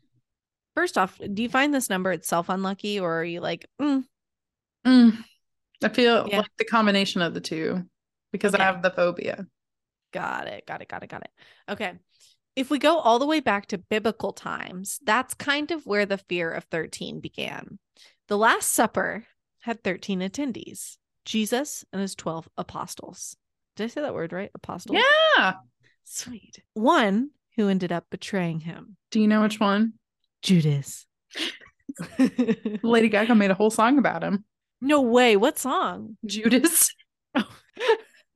First 0.74 0.98
off, 0.98 1.18
do 1.32 1.42
you 1.42 1.48
find 1.48 1.74
this 1.74 1.90
number 1.90 2.12
itself 2.12 2.48
unlucky 2.48 3.00
or 3.00 3.20
are 3.20 3.24
you 3.24 3.40
like, 3.40 3.66
mm, 3.80 4.04
Mm. 4.86 5.24
I 5.82 5.88
feel 5.88 6.26
Yeah. 6.28 6.38
like 6.38 6.56
the 6.56 6.64
combination 6.64 7.20
of 7.20 7.34
the 7.34 7.40
two 7.40 7.84
because 8.32 8.54
Okay. 8.54 8.62
I 8.62 8.66
have 8.66 8.82
the 8.82 8.90
phobia. 8.90 9.46
got 10.12 10.46
it, 10.46 10.64
got 10.66 10.80
it, 10.82 10.88
got 10.88 11.02
it, 11.02 11.08
got 11.10 11.22
it. 11.22 11.30
Okay. 11.68 11.94
If 12.56 12.70
we 12.70 12.78
go 12.78 12.98
all 12.98 13.18
the 13.18 13.26
way 13.26 13.40
back 13.40 13.66
to 13.66 13.78
biblical 13.78 14.32
times, 14.32 14.98
that's 15.04 15.34
kind 15.34 15.70
of 15.70 15.84
where 15.86 16.06
the 16.06 16.18
fear 16.18 16.50
of 16.50 16.64
13 16.64 17.20
began. 17.20 17.78
The 18.28 18.36
Last 18.36 18.70
Supper 18.70 19.24
had 19.60 19.82
13 19.82 20.20
attendees 20.20 20.98
Jesus 21.24 21.84
and 21.94 22.02
his 22.02 22.14
12 22.14 22.46
apostles. 22.58 23.36
Did 23.74 23.84
I 23.84 23.86
say 23.86 24.02
that 24.02 24.12
word 24.12 24.34
right? 24.34 24.50
Apostles? 24.54 24.98
Yeah. 24.98 25.54
Sweet. 26.04 26.62
One 26.74 27.30
who 27.56 27.68
ended 27.68 27.90
up 27.90 28.04
betraying 28.10 28.60
him 28.60 28.96
Do 29.10 29.20
you 29.20 29.28
know 29.28 29.40
which 29.40 29.58
one? 29.58 29.94
Judas. 30.42 31.06
Lady 32.82 33.08
Gaga 33.08 33.34
made 33.34 33.50
a 33.50 33.54
whole 33.54 33.70
song 33.70 33.98
about 33.98 34.22
him. 34.22 34.44
no 34.82 35.00
way. 35.00 35.36
What 35.36 35.58
song? 35.58 36.18
Judas. 36.26 36.94
I 37.34 37.44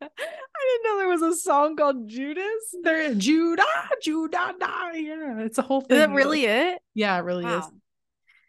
didn't 0.00 0.84
know 0.84 0.96
there 0.98 1.08
was 1.08 1.22
a 1.22 1.36
song 1.36 1.76
called 1.76 2.08
Judas. 2.08 2.76
There, 2.82 3.14
Judah, 3.14 3.62
Judah, 4.02 4.54
da. 4.58 4.90
yeah, 4.94 5.40
it's 5.40 5.58
a 5.58 5.62
whole 5.62 5.82
thing. 5.82 5.98
Is 5.98 6.06
that 6.06 6.14
really 6.14 6.46
it? 6.46 6.78
Yeah, 6.94 7.16
it 7.18 7.24
really 7.24 7.44
is. 7.44 7.64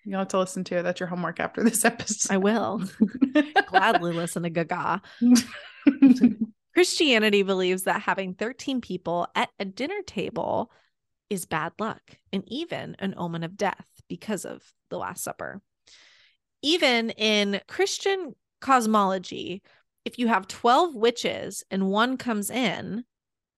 You'll 0.05 0.19
have 0.19 0.27
to 0.29 0.39
listen 0.39 0.63
to 0.65 0.77
it. 0.77 0.83
That's 0.83 0.99
your 0.99 1.07
homework 1.07 1.39
after 1.39 1.63
this 1.63 1.85
episode. 1.85 2.33
I 2.33 2.37
will 2.37 2.83
gladly 3.67 4.13
listen 4.13 4.43
to 4.43 4.49
Gaga. 4.49 5.01
Christianity 6.73 7.43
believes 7.43 7.83
that 7.83 8.01
having 8.01 8.33
13 8.33 8.81
people 8.81 9.27
at 9.35 9.49
a 9.59 9.65
dinner 9.65 10.01
table 10.05 10.71
is 11.29 11.45
bad 11.45 11.73
luck 11.79 12.01
and 12.31 12.43
even 12.47 12.95
an 12.99 13.13
omen 13.17 13.43
of 13.43 13.57
death 13.57 13.87
because 14.09 14.45
of 14.45 14.63
the 14.89 14.97
Last 14.97 15.23
Supper. 15.23 15.61
Even 16.61 17.11
in 17.11 17.61
Christian 17.67 18.33
cosmology, 18.61 19.61
if 20.05 20.17
you 20.17 20.27
have 20.27 20.47
12 20.47 20.95
witches 20.95 21.63
and 21.69 21.87
one 21.89 22.17
comes 22.17 22.49
in, 22.49 23.03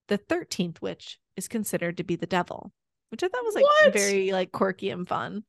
the 0.08 0.18
13th 0.18 0.80
witch 0.80 1.18
is 1.36 1.48
considered 1.48 1.96
to 1.96 2.04
be 2.04 2.16
the 2.16 2.26
devil, 2.26 2.72
which 3.10 3.22
I 3.22 3.28
thought 3.28 3.44
was 3.44 3.54
like 3.54 3.64
What? 3.64 3.92
very 3.92 4.32
like 4.32 4.52
quirky 4.52 4.90
and 4.90 5.08
fun. 5.08 5.44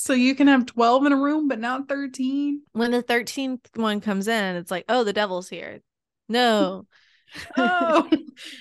So 0.00 0.12
you 0.12 0.34
can 0.34 0.46
have 0.46 0.66
12 0.66 1.06
in 1.06 1.12
a 1.12 1.16
room, 1.16 1.48
but 1.48 1.60
not 1.60 1.88
13. 1.88 2.62
When 2.72 2.90
the 2.90 3.02
13th 3.02 3.60
one 3.74 4.00
comes 4.00 4.28
in, 4.28 4.56
it's 4.56 4.70
like, 4.70 4.84
oh, 4.88 5.04
the 5.04 5.12
devil's 5.12 5.48
here. 5.48 5.80
No, 6.28 6.86
oh, 7.56 8.08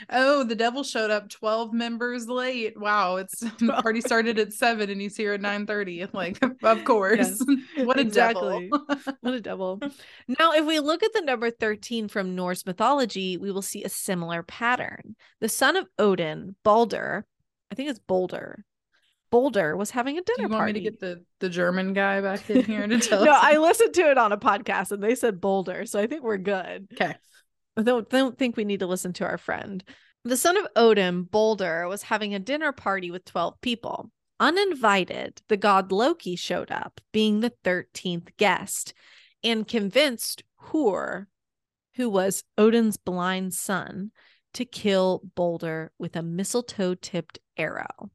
oh, 0.09 0.43
the 0.43 0.55
devil 0.55 0.83
showed 0.83 1.11
up 1.11 1.29
12 1.29 1.73
members 1.73 2.27
late. 2.27 2.79
Wow, 2.79 3.17
it's 3.17 3.39
the 3.59 3.79
party 3.81 4.01
started 4.01 4.37
at 4.39 4.53
seven 4.53 4.89
and 4.89 5.01
he's 5.01 5.17
here 5.17 5.33
at 5.33 5.41
9 5.41 5.65
30. 5.65 6.07
Like, 6.13 6.39
of 6.63 6.83
course. 6.83 7.41
what 7.77 7.97
a 7.97 8.01
exactly. 8.01 8.69
devil. 8.69 8.85
what 9.21 9.33
a 9.33 9.41
devil. 9.41 9.79
Now, 10.27 10.53
if 10.53 10.65
we 10.65 10.79
look 10.79 11.03
at 11.03 11.13
the 11.13 11.21
number 11.21 11.49
13 11.49 12.07
from 12.07 12.35
Norse 12.35 12.65
mythology, 12.65 13.37
we 13.37 13.51
will 13.51 13.61
see 13.61 13.83
a 13.83 13.89
similar 13.89 14.43
pattern. 14.43 15.15
The 15.39 15.49
son 15.49 15.77
of 15.77 15.87
Odin, 15.97 16.55
Balder, 16.63 17.25
I 17.71 17.75
think 17.75 17.89
it's 17.89 17.99
Boulder. 17.99 18.65
Boulder 19.31 19.75
was 19.75 19.91
having 19.91 20.17
a 20.17 20.21
dinner 20.21 20.35
Do 20.37 20.41
you 20.43 20.49
want 20.49 20.59
party. 20.59 20.73
me 20.73 20.79
to 20.79 20.91
get 20.91 20.99
the, 20.99 21.23
the 21.39 21.49
German 21.49 21.93
guy 21.93 22.21
back 22.21 22.49
in 22.49 22.63
here 22.63 22.87
to 22.87 22.99
tell 22.99 23.25
no, 23.25 23.31
us? 23.31 23.39
I 23.41 23.57
listened 23.57 23.93
to 23.95 24.11
it 24.11 24.17
on 24.17 24.31
a 24.31 24.37
podcast 24.37 24.91
and 24.91 25.03
they 25.03 25.15
said 25.15 25.41
Boulder, 25.41 25.85
so 25.85 25.99
I 25.99 26.07
think 26.07 26.23
we're 26.23 26.37
good. 26.37 26.87
Okay. 26.93 27.15
I 27.77 27.81
don't, 27.83 28.09
don't 28.09 28.37
think 28.37 28.57
we 28.57 28.65
need 28.65 28.79
to 28.81 28.87
listen 28.87 29.13
to 29.13 29.25
our 29.25 29.37
friend. 29.37 29.83
The 30.25 30.37
son 30.37 30.57
of 30.57 30.67
Odin, 30.75 31.23
Boulder, 31.23 31.87
was 31.87 32.03
having 32.03 32.35
a 32.35 32.39
dinner 32.39 32.71
party 32.71 33.09
with 33.09 33.25
12 33.25 33.61
people. 33.61 34.11
Uninvited, 34.39 35.41
the 35.47 35.57
god 35.57 35.91
Loki 35.91 36.35
showed 36.35 36.71
up, 36.71 37.01
being 37.11 37.39
the 37.39 37.53
13th 37.63 38.35
guest, 38.37 38.93
and 39.43 39.67
convinced 39.67 40.43
Hur, 40.57 41.27
who 41.95 42.09
was 42.09 42.43
Odin's 42.57 42.97
blind 42.97 43.53
son, 43.53 44.11
to 44.53 44.65
kill 44.65 45.21
Boulder 45.35 45.91
with 45.97 46.15
a 46.15 46.23
mistletoe 46.23 46.95
tipped 46.95 47.39
arrow. 47.57 48.09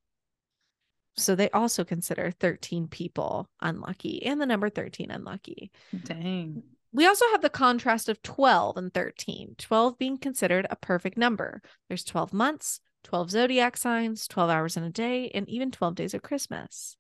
So 1.17 1.35
they 1.35 1.51
also 1.51 1.85
consider 1.85 2.33
13 2.33 2.89
people 2.89 3.49
unlucky 3.61 4.25
and 4.25 4.41
the 4.41 4.47
number 4.47 4.69
13 4.69 5.11
unlucky. 5.11 5.71
Dang. 6.05 6.63
We 6.93 7.07
also 7.07 7.25
have 7.33 7.43
the 7.43 7.51
contrast 7.51 8.09
of 8.09 8.23
12 8.23 8.77
and 8.77 8.93
13, 8.95 9.55
12 9.59 9.99
being 9.99 10.19
considered 10.19 10.67
a 10.71 10.77
perfect 10.77 11.17
number. 11.17 11.61
There's 11.89 12.05
12 12.05 12.33
months, 12.33 12.81
12 13.05 13.31
zodiac 13.31 13.77
signs, 13.77 14.29
12 14.29 14.51
hours 14.51 14.77
in 14.77 14.85
a 14.85 14.91
day, 14.91 15.31
and 15.35 15.49
even 15.49 15.71
12 15.71 15.95
days 15.95 16.15
of 16.15 16.23
Christmas. 16.23 16.97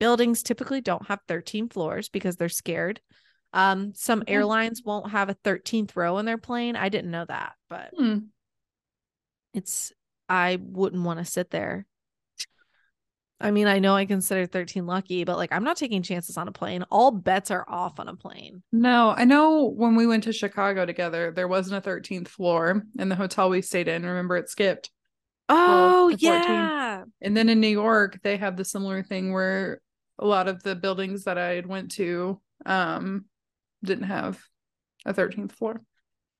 Buildings 0.00 0.42
typically 0.42 0.80
don't 0.80 1.08
have 1.08 1.20
13 1.28 1.68
floors 1.68 2.08
because 2.08 2.36
they're 2.36 2.48
scared. 2.48 3.00
Um, 3.52 3.92
some 3.94 4.22
Yeah. 4.26 4.34
airlines 4.34 4.82
won't 4.84 5.10
have 5.10 5.28
a 5.30 5.34
13th 5.34 5.96
row 5.96 6.18
in 6.18 6.26
their 6.26 6.38
plane. 6.38 6.76
I 6.76 6.90
didn't 6.90 7.10
know 7.10 7.24
that, 7.24 7.54
but 7.68 7.92
Hmm. 7.96 8.18
it's 9.54 9.92
I 10.28 10.58
wouldn't 10.60 11.02
want 11.04 11.18
to 11.18 11.24
sit 11.24 11.50
there. 11.50 11.86
I 13.40 13.50
mean, 13.52 13.68
I 13.68 13.78
know 13.78 13.94
I 13.94 14.04
consider 14.04 14.46
13 14.46 14.86
lucky, 14.86 15.24
but 15.24 15.36
like 15.36 15.52
I'm 15.52 15.64
not 15.64 15.76
taking 15.76 16.02
chances 16.02 16.36
on 16.36 16.48
a 16.48 16.52
plane. 16.52 16.84
All 16.90 17.10
bets 17.10 17.50
are 17.50 17.64
off 17.68 18.00
on 18.00 18.08
a 18.08 18.16
plane. 18.16 18.62
No, 18.72 19.14
I 19.16 19.24
know 19.24 19.64
when 19.64 19.94
we 19.94 20.06
went 20.06 20.24
to 20.24 20.32
Chicago 20.32 20.84
together, 20.84 21.30
there 21.30 21.46
wasn't 21.46 21.84
a 21.84 21.88
13th 21.88 22.28
floor 22.28 22.84
in 22.98 23.08
the 23.08 23.14
hotel 23.14 23.48
we 23.48 23.62
stayed 23.62 23.88
in. 23.88 24.04
Remember, 24.04 24.36
it 24.36 24.48
skipped. 24.48 24.90
Oh, 25.48 26.08
yeah. 26.18 27.04
And 27.22 27.36
then 27.36 27.48
in 27.48 27.60
New 27.60 27.68
York, 27.68 28.18
they 28.22 28.36
have 28.36 28.56
the 28.56 28.64
similar 28.64 29.02
thing 29.02 29.32
where 29.32 29.80
a 30.18 30.26
lot 30.26 30.48
of 30.48 30.62
the 30.62 30.74
buildings 30.74 31.24
that 31.24 31.38
I 31.38 31.54
had 31.54 31.66
went 31.66 31.92
to 31.92 32.40
um 32.66 33.26
didn't 33.84 34.04
have 34.04 34.42
a 35.06 35.14
13th 35.14 35.52
floor. 35.52 35.80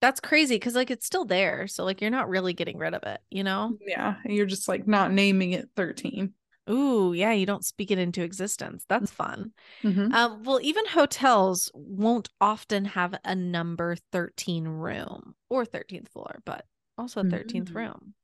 That's 0.00 0.20
crazy 0.20 0.56
because 0.56 0.74
like 0.74 0.90
it's 0.90 1.06
still 1.06 1.24
there. 1.24 1.66
So 1.66 1.84
like 1.84 2.00
you're 2.00 2.10
not 2.10 2.28
really 2.28 2.52
getting 2.52 2.78
rid 2.78 2.94
of 2.94 3.02
it, 3.04 3.20
you 3.30 3.44
know? 3.44 3.76
Yeah, 3.86 4.16
and 4.24 4.34
you're 4.34 4.46
just 4.46 4.68
like 4.68 4.86
not 4.86 5.12
naming 5.12 5.52
it 5.52 5.68
13. 5.76 6.34
Ooh, 6.70 7.12
yeah, 7.12 7.32
you 7.32 7.46
don't 7.46 7.64
speak 7.64 7.90
it 7.90 7.98
into 7.98 8.22
existence. 8.22 8.84
That's 8.88 9.10
fun. 9.10 9.52
Mhm. 9.82 10.12
Um, 10.12 10.42
well, 10.44 10.60
even 10.62 10.84
hotels 10.86 11.70
won't 11.74 12.28
often 12.40 12.84
have 12.86 13.14
a 13.24 13.34
number 13.34 13.96
13 14.12 14.66
room 14.68 15.34
or 15.48 15.64
13th 15.64 16.08
floor, 16.08 16.40
but 16.44 16.66
also 16.96 17.20
a 17.20 17.24
13th 17.24 17.70
Mm. 17.70 17.74
room. 17.74 18.14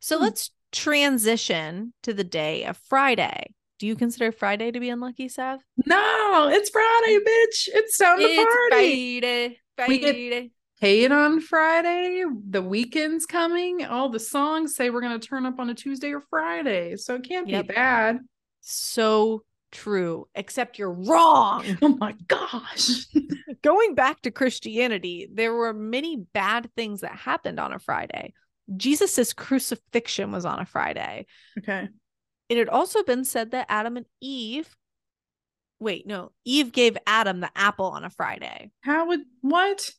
So 0.00 0.16
Hmm. 0.18 0.24
let's 0.24 0.50
transition 0.72 1.92
to 2.02 2.12
the 2.12 2.24
day 2.24 2.64
of 2.64 2.76
Friday. 2.76 3.54
Do 3.78 3.86
you 3.86 3.94
consider 3.94 4.32
Friday 4.32 4.70
to 4.70 4.80
be 4.80 4.88
unlucky, 4.88 5.28
Sav? 5.28 5.60
No, 5.84 6.48
it's 6.50 6.70
Friday, 6.70 7.18
bitch. 7.18 7.68
It's 7.74 7.98
time 7.98 8.18
to 8.18 8.24
party. 8.34 9.20
Friday. 9.20 9.60
We 9.86 9.98
get- 9.98 10.14
Friday. 10.14 10.50
Paid 10.80 11.10
on 11.10 11.40
Friday. 11.40 12.24
The 12.50 12.60
weekend's 12.62 13.24
coming. 13.24 13.84
All 13.84 14.10
the 14.10 14.18
songs 14.20 14.74
say 14.76 14.90
we're 14.90 15.00
gonna 15.00 15.18
turn 15.18 15.46
up 15.46 15.58
on 15.58 15.70
a 15.70 15.74
Tuesday 15.74 16.12
or 16.12 16.20
Friday, 16.20 16.96
so 16.96 17.14
it 17.14 17.24
can't 17.24 17.48
Yep. 17.48 17.68
be 17.68 17.74
bad. 17.74 18.20
So 18.60 19.42
true, 19.72 20.28
except 20.34 20.78
you're 20.78 20.92
wrong. 20.92 21.64
Oh 21.82 21.88
my 21.96 22.12
gosh. 22.28 23.06
Going 23.62 23.94
back 23.94 24.20
to 24.22 24.30
Christianity, 24.30 25.28
there 25.32 25.54
were 25.54 25.72
many 25.72 26.16
bad 26.16 26.70
things 26.76 27.00
that 27.00 27.12
happened 27.16 27.58
on 27.58 27.72
a 27.72 27.78
Friday. 27.78 28.34
Jesus's 28.76 29.32
crucifixion 29.32 30.30
was 30.30 30.44
on 30.44 30.60
a 30.60 30.66
Friday. 30.66 31.26
okay. 31.58 31.88
It 32.48 32.58
had 32.58 32.68
also 32.68 33.02
been 33.02 33.24
said 33.24 33.52
that 33.52 33.66
Adam 33.68 33.96
and 33.96 34.06
Eve 34.20 34.68
Wait, 35.78 36.06
no. 36.06 36.32
Eve 36.46 36.72
gave 36.72 36.96
Adam 37.06 37.40
the 37.40 37.50
apple 37.54 37.86
on 37.86 38.02
a 38.04 38.08
Friday. 38.10 38.70
How 38.80 39.08
would 39.08 39.20
what? 39.42 39.90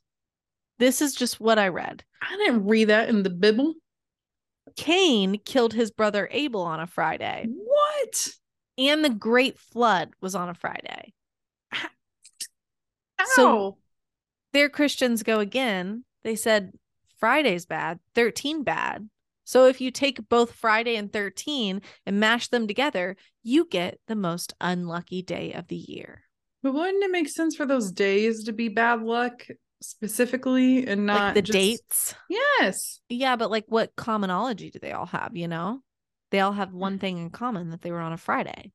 This 0.79 1.01
is 1.01 1.13
just 1.15 1.39
what 1.39 1.57
I 1.59 1.69
read. 1.69 2.03
I 2.21 2.35
didn't 2.37 2.67
read 2.67 2.85
that 2.85 3.09
in 3.09 3.23
the 3.23 3.29
Bible. 3.29 3.73
Cain 4.75 5.39
killed 5.43 5.73
his 5.73 5.91
brother 5.91 6.27
Abel 6.31 6.61
on 6.61 6.79
a 6.79 6.87
Friday, 6.87 7.47
What? 7.49 8.29
and 8.77 9.03
the 9.03 9.09
great 9.09 9.57
flood 9.57 10.11
was 10.21 10.35
on 10.35 10.49
a 10.49 10.53
Friday. 10.53 11.13
How? 11.71 11.89
So- 13.35 13.77
There 14.53 14.69
Christians 14.69 15.23
go 15.23 15.39
again. 15.39 16.03
They 16.23 16.35
said 16.35 16.73
Friday's 17.19 17.65
bad, 17.65 17.99
13 18.15 18.63
bad. 18.63 19.09
So 19.43 19.65
if 19.65 19.79
you 19.81 19.91
take 19.91 20.27
both 20.29 20.51
Friday 20.51 20.95
and 20.97 21.11
13 21.11 21.81
and 22.05 22.19
mash 22.19 22.49
them 22.49 22.67
together, 22.67 23.15
you 23.43 23.65
get 23.65 23.99
the 24.07 24.15
most 24.15 24.53
unlucky 24.59 25.21
day 25.21 25.53
of 25.53 25.67
the 25.67 25.75
year. 25.77 26.23
but 26.63 26.73
wouldn't 26.73 27.03
it 27.03 27.11
make 27.11 27.29
sense 27.29 27.55
for 27.55 27.65
those 27.65 27.91
days 27.91 28.43
to 28.43 28.51
be 28.51 28.67
bad 28.67 29.01
luck 29.01 29.45
specifically 29.81 30.87
and 30.87 31.05
not 31.05 31.19
like 31.19 31.33
the 31.35 31.41
just- 31.41 31.53
dates. 31.53 32.15
Yes. 32.29 32.99
Yeah, 33.09 33.35
but 33.35 33.51
like 33.51 33.65
what 33.67 33.95
commonology 33.95 34.71
do 34.71 34.79
they 34.79 34.91
all 34.91 35.05
have, 35.07 35.35
you 35.35 35.47
know? 35.47 35.81
They 36.29 36.39
all 36.41 36.51
have 36.51 36.73
one 36.73 36.99
thing 36.99 37.17
in 37.17 37.29
common 37.29 37.69
that 37.69 37.81
they 37.81 37.91
were 37.91 38.01
on 38.01 38.13
a 38.13 38.17
Friday. 38.17 38.73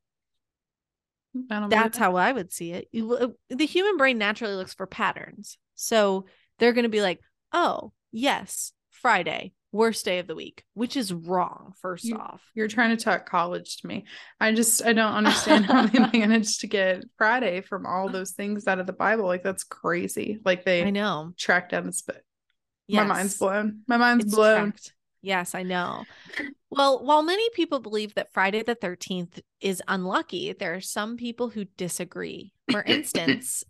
That's 1.34 1.98
how 1.98 2.16
I 2.16 2.32
would 2.32 2.52
see 2.52 2.72
it. 2.72 2.88
You, 2.92 3.36
the 3.48 3.66
human 3.66 3.96
brain 3.96 4.18
naturally 4.18 4.54
looks 4.54 4.74
for 4.74 4.86
patterns. 4.86 5.58
So 5.74 6.26
they're 6.58 6.72
going 6.72 6.84
to 6.84 6.90
be 6.90 7.02
like, 7.02 7.20
oh, 7.52 7.92
yes, 8.10 8.72
Friday, 8.90 9.52
worst 9.72 10.04
day 10.04 10.18
of 10.18 10.26
the 10.26 10.34
week, 10.34 10.64
which 10.74 10.96
is 10.96 11.12
wrong, 11.12 11.72
first 11.80 12.04
You- 12.04 12.16
off. 12.16 12.42
You're 12.54 12.68
trying 12.68 12.96
to 12.96 13.02
talk 13.02 13.28
college 13.28 13.78
to 13.78 13.86
me. 13.88 14.04
I 14.38 14.52
just 14.52 14.84
I 14.84 14.92
don't 14.92 15.12
understand 15.14 15.64
how 15.66 15.86
they 15.86 15.98
managed 16.18 16.60
to 16.60 16.66
get 16.66 17.02
Friday 17.18 17.62
from 17.62 17.86
all 17.86 18.08
those 18.08 18.32
things 18.32 18.66
out 18.68 18.78
of 18.78 18.86
the 18.86 18.92
Bible. 18.92 19.24
Like 19.24 19.42
that's 19.42 19.64
crazy. 19.64 20.38
Like 20.44 20.64
they 20.64 20.84
I 20.84 20.90
know. 20.90 21.32
tracked 21.36 21.72
down 21.72 21.86
the 21.86 21.92
spit. 21.92 22.22
My 22.88 23.04
mind's 23.04 23.38
blown. 23.38 23.80
My 23.88 23.96
mind's 23.96 24.26
It's 24.26 24.34
blown. 24.34 24.72
tracked. 24.72 24.92
Yes, 25.24 25.54
I 25.54 25.62
know. 25.62 26.04
Well, 26.68 27.04
while 27.04 27.22
many 27.22 27.48
people 27.50 27.78
believe 27.78 28.14
that 28.14 28.32
Friday 28.32 28.62
the 28.64 28.74
13th 28.74 29.40
is 29.60 29.80
unlucky, 29.86 30.52
there 30.52 30.74
are 30.74 30.80
some 30.80 31.16
people 31.16 31.48
who 31.50 31.64
disagree. 31.76 32.52
For 32.70 32.82
instance, 32.86 33.62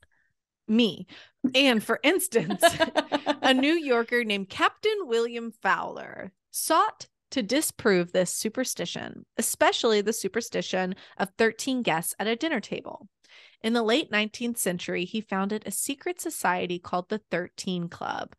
me. 0.73 1.07
And 1.55 1.83
for 1.83 2.00
instance, 2.02 2.62
a 3.43 3.55
New 3.55 3.75
Yorker 3.75 4.25
named 4.25 4.49
Captain 4.49 5.07
William 5.07 5.52
Fowler 5.62 6.33
sought 6.50 7.07
to 7.31 7.43
disprove 7.43 8.12
this 8.12 8.33
superstition, 8.35 9.25
especially 9.38 10.00
the 10.00 10.12
superstition 10.12 10.95
of 11.17 11.31
13 11.38 11.83
guests 11.83 12.14
at 12.19 12.26
a 12.26 12.37
dinner 12.37 12.61
table. 12.61 13.09
In 13.62 13.73
the 13.73 13.83
late 13.83 14.11
19th 14.11 14.59
century, 14.59 15.05
he 15.05 15.21
founded 15.21 15.62
a 15.64 15.71
secret 15.71 16.21
society 16.21 16.79
called 16.79 17.09
the 17.09 17.23
13 17.31 17.88
Club. 17.88 18.35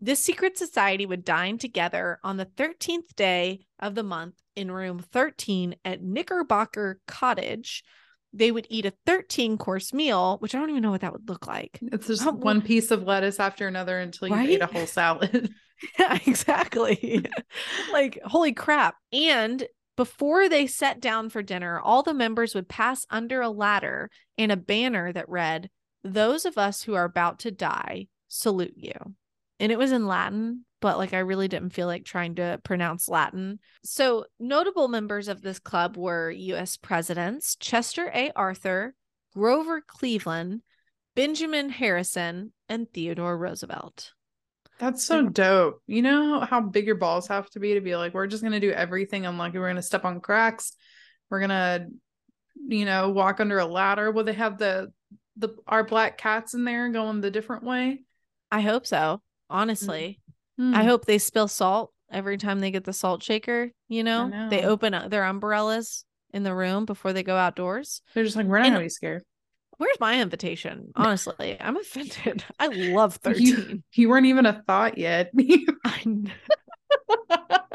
This 0.00 0.20
secret 0.20 0.58
society 0.58 1.06
would 1.06 1.24
dine 1.24 1.58
together 1.58 2.18
on 2.22 2.36
the 2.36 2.46
13th 2.46 3.14
day 3.16 3.66
of 3.78 3.94
the 3.94 4.02
month 4.02 4.34
in 4.56 4.70
room 4.70 4.98
13 4.98 5.76
at 5.84 6.02
Knickerbocker 6.02 7.00
Cottage. 7.06 7.82
They 8.32 8.50
would 8.50 8.66
eat 8.70 8.86
a 8.86 8.94
13 9.06 9.58
course 9.58 9.92
meal, 9.92 10.38
which 10.38 10.54
I 10.54 10.58
don't 10.58 10.70
even 10.70 10.82
know 10.82 10.90
what 10.90 11.02
that 11.02 11.12
would 11.12 11.28
look 11.28 11.46
like. 11.46 11.78
It's 11.82 12.06
just 12.06 12.26
Oh, 12.26 12.32
one 12.32 12.62
piece 12.62 12.90
of 12.90 13.02
lettuce 13.02 13.38
after 13.38 13.66
another 13.68 13.98
until 13.98 14.28
you 14.28 14.36
ate 14.36 14.62
a 14.62 14.66
whole 14.66 14.86
salad. 14.86 15.52
Yeah, 15.98 16.18
exactly. 16.26 17.24
like, 17.92 18.18
holy 18.24 18.52
crap. 18.52 18.94
And 19.12 19.66
before 19.96 20.48
they 20.48 20.66
sat 20.66 21.00
down 21.00 21.28
for 21.28 21.42
dinner, 21.42 21.78
all 21.78 22.02
the 22.02 22.14
members 22.14 22.54
would 22.54 22.68
pass 22.68 23.04
under 23.10 23.40
a 23.42 23.50
ladder 23.50 24.10
and 24.38 24.50
a 24.50 24.56
banner 24.56 25.12
that 25.12 25.28
read, 25.28 25.68
Those 26.02 26.46
of 26.46 26.56
us 26.56 26.82
who 26.82 26.94
are 26.94 27.04
about 27.04 27.40
to 27.40 27.50
die 27.50 28.06
salute 28.28 28.74
you. 28.76 28.92
And 29.62 29.70
it 29.70 29.78
was 29.78 29.92
in 29.92 30.08
Latin, 30.08 30.64
but 30.80 30.98
like 30.98 31.14
I 31.14 31.20
really 31.20 31.46
didn't 31.46 31.70
feel 31.70 31.86
like 31.86 32.04
trying 32.04 32.34
to 32.34 32.60
pronounce 32.64 33.08
Latin. 33.08 33.60
So, 33.84 34.24
notable 34.40 34.88
members 34.88 35.28
of 35.28 35.40
this 35.40 35.60
club 35.60 35.96
were 35.96 36.32
US 36.32 36.76
presidents 36.76 37.54
Chester 37.54 38.10
A. 38.12 38.32
Arthur, 38.34 38.96
Grover 39.32 39.80
Cleveland, 39.80 40.62
Benjamin 41.14 41.70
Harrison, 41.70 42.52
and 42.68 42.92
Theodore 42.92 43.38
Roosevelt. 43.38 44.14
That's 44.80 45.04
so 45.04 45.24
mm. 45.24 45.32
dope. 45.32 45.80
You 45.86 46.02
know 46.02 46.40
how 46.40 46.60
big 46.60 46.86
your 46.86 46.96
balls 46.96 47.28
have 47.28 47.48
to 47.50 47.60
be 47.60 47.74
to 47.74 47.80
be 47.80 47.94
like, 47.94 48.14
we're 48.14 48.26
just 48.26 48.42
gonna 48.42 48.58
do 48.58 48.72
everything 48.72 49.26
unlucky. 49.26 49.60
We're 49.60 49.68
gonna 49.68 49.80
step 49.80 50.04
on 50.04 50.20
cracks. 50.20 50.72
We're 51.30 51.38
gonna, 51.38 51.86
you 52.66 52.84
know, 52.84 53.10
walk 53.10 53.38
under 53.38 53.60
a 53.60 53.64
ladder. 53.64 54.10
Will 54.10 54.24
they 54.24 54.32
have 54.32 54.58
the 54.58 54.92
the 55.36 55.50
our 55.68 55.84
black 55.84 56.18
cats 56.18 56.52
in 56.52 56.64
there 56.64 56.88
going 56.88 57.20
the 57.20 57.30
different 57.30 57.62
way? 57.62 58.02
I 58.50 58.60
hope 58.60 58.88
so. 58.88 59.22
Honestly, 59.52 60.20
I 60.58 60.62
Hmm. 60.62 60.74
hope 60.74 61.04
they 61.04 61.18
spill 61.18 61.48
salt 61.48 61.92
every 62.10 62.38
time 62.38 62.60
they 62.60 62.70
get 62.70 62.84
the 62.84 62.92
salt 62.92 63.22
shaker. 63.22 63.70
You 63.88 64.04
know, 64.04 64.48
they 64.50 64.64
open 64.64 64.94
up 64.94 65.10
their 65.10 65.24
umbrellas 65.24 66.04
in 66.32 66.42
the 66.42 66.54
room 66.54 66.86
before 66.86 67.12
they 67.12 67.22
go 67.22 67.36
outdoors. 67.36 68.00
they're 68.14 68.24
just 68.24 68.36
like, 68.36 68.46
we're 68.46 68.58
not 68.58 68.66
And- 68.66 68.74
gonna 68.76 68.84
be 68.86 68.88
scared. 68.88 69.22
Where's 69.78 69.98
my 70.00 70.20
invitation? 70.20 70.92
Honestly, 70.96 71.56
I'm 71.60 71.76
offended. 71.76 72.44
I 72.58 72.68
love 72.68 73.18
You, 73.26 73.32
13. 73.56 73.82
you 73.94 74.08
weren't 74.08 74.26
even 74.26 74.46
a 74.46 74.62
thought 74.66 74.96
yet. 74.98 75.30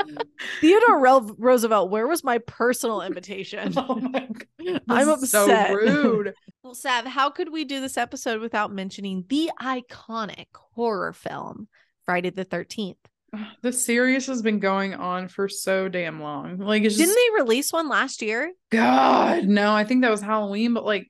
I 0.08 0.12
kn- 0.16 0.28
Theodore 0.62 1.00
Rel- 1.00 1.36
Roosevelt, 1.38 1.90
where 1.90 2.08
was 2.08 2.24
my 2.24 2.38
personal 2.40 3.02
invitation? 3.02 3.74
oh 3.78 3.96
my 3.96 4.28
god. 4.66 4.82
I'm 4.90 5.08
This 5.08 5.24
is 5.24 5.32
so 5.32 5.48
rude. 5.74 6.34
Well, 6.64 6.76
Sav, 6.76 7.06
how 7.06 7.30
could 7.30 7.52
we 7.52 7.66
do 7.66 7.80
this 7.80 7.98
episode 7.98 8.42
without 8.42 8.72
mentioning 8.72 9.26
the 9.28 9.52
iconic 9.62 10.48
horror 10.54 11.14
film 11.14 11.68
Friday 12.06 12.30
the 12.30 12.46
13th? 12.46 12.96
The 13.62 13.74
series 13.74 14.26
has 14.28 14.42
been 14.42 14.60
going 14.60 14.94
on 14.94 15.28
for 15.28 15.50
so 15.50 15.90
damn 15.90 16.22
long. 16.22 16.60
Like 16.60 16.84
it's 16.84 16.96
Didn't 16.96 17.16
they 17.16 17.42
release 17.42 17.74
one 17.74 17.90
last 17.90 18.22
year? 18.22 18.54
God, 18.72 19.44
no, 19.46 19.74
I 19.74 19.84
think 19.84 20.02
that 20.02 20.12
was 20.12 20.22
Halloween, 20.22 20.74
but 20.74 20.86
like 20.86 21.08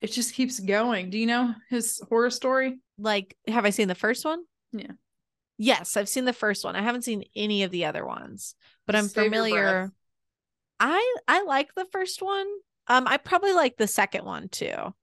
it 0.00 0.12
just 0.12 0.34
keeps 0.34 0.60
going. 0.60 1.10
Do 1.10 1.18
you 1.18 1.26
know 1.26 1.54
his 1.70 2.00
horror 2.08 2.30
story? 2.30 2.78
Like, 2.98 3.36
have 3.46 3.64
I 3.64 3.70
seen 3.70 3.88
the 3.88 3.94
first 3.94 4.24
one? 4.24 4.40
Yeah. 4.72 4.92
Yes, 5.58 5.96
I've 5.96 6.08
seen 6.08 6.24
the 6.24 6.32
first 6.32 6.64
one. 6.64 6.76
I 6.76 6.82
haven't 6.82 7.02
seen 7.02 7.24
any 7.34 7.64
of 7.64 7.70
the 7.70 7.84
other 7.84 8.06
ones, 8.06 8.54
but 8.86 8.94
I'm 8.94 9.08
Save 9.08 9.24
familiar. 9.24 9.92
I 10.80 11.16
I 11.26 11.42
like 11.42 11.74
the 11.74 11.84
first 11.86 12.22
one. 12.22 12.46
Um, 12.86 13.06
I 13.08 13.16
probably 13.16 13.52
like 13.52 13.76
the 13.76 13.88
second 13.88 14.24
one 14.24 14.48
too. 14.48 14.94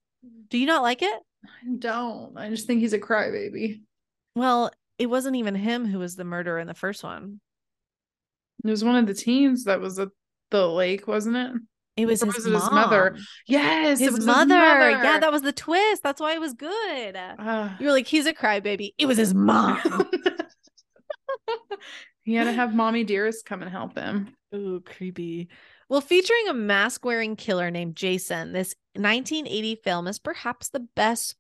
Do 0.50 0.58
you 0.58 0.66
not 0.66 0.82
like 0.82 1.02
it? 1.02 1.20
I 1.46 1.76
don't. 1.78 2.38
I 2.38 2.50
just 2.50 2.66
think 2.68 2.80
he's 2.80 2.94
a 2.94 3.00
crybaby. 3.00 3.82
Well, 4.36 4.72
it 4.98 5.08
wasn't 5.08 5.36
even 5.36 5.56
him 5.56 5.86
who 5.86 6.00
was 6.00 6.16
the 6.16 6.24
murderer 6.24 6.60
in 6.60 6.68
the 6.68 6.74
first 6.74 7.04
one. 7.04 7.42
It 8.64 8.70
was 8.70 8.84
one 8.84 8.96
of 8.96 9.06
the 9.06 9.14
teens 9.14 9.66
that 9.66 9.82
was 9.82 10.00
at 10.00 10.10
the 10.52 10.68
lake, 10.68 11.08
wasn't 11.08 11.36
it? 11.36 11.52
It 11.98 12.08
was, 12.08 12.22
his, 12.22 12.36
was 12.36 12.46
it 12.46 12.52
his 12.54 12.72
mother? 12.72 13.18
Yes, 13.48 14.02
it 14.02 14.12
His 14.12 14.26
mother. 14.26 14.54
Yeah, 14.56 14.98
mother. 14.98 15.20
that 15.22 15.32
was 15.32 15.44
the 15.44 15.54
twist. 15.54 16.04
That's 16.04 16.20
why 16.20 16.34
it 16.34 16.42
was 16.42 16.54
good. 16.54 17.16
Ah. 17.18 17.78
You 17.80 17.86
were 17.86 17.92
like, 17.94 18.08
he's 18.08 18.26
a 18.26 18.34
crybaby. 18.34 18.94
It 18.98 19.06
was 19.06 19.18
his 19.18 19.34
mom. 19.36 19.80
he 22.24 22.36
had 22.36 22.46
to 22.46 22.52
have 22.52 22.76
mommy 22.76 23.04
dearest 23.04 23.46
come 23.46 23.62
and 23.62 23.72
help 23.72 23.98
him. 23.98 24.34
Ooh, 24.54 24.82
creepy. 24.86 25.50
Well, 25.90 26.02
featuring 26.02 26.48
a 26.50 26.54
mask 26.54 27.06
wearing 27.06 27.36
killer 27.36 27.70
named 27.70 27.96
Jason, 27.96 28.54
this 28.54 28.76
1980 28.94 29.82
film 29.84 30.08
is 30.08 30.20
perhaps 30.20 30.70
the 30.70 30.88
best 30.96 31.36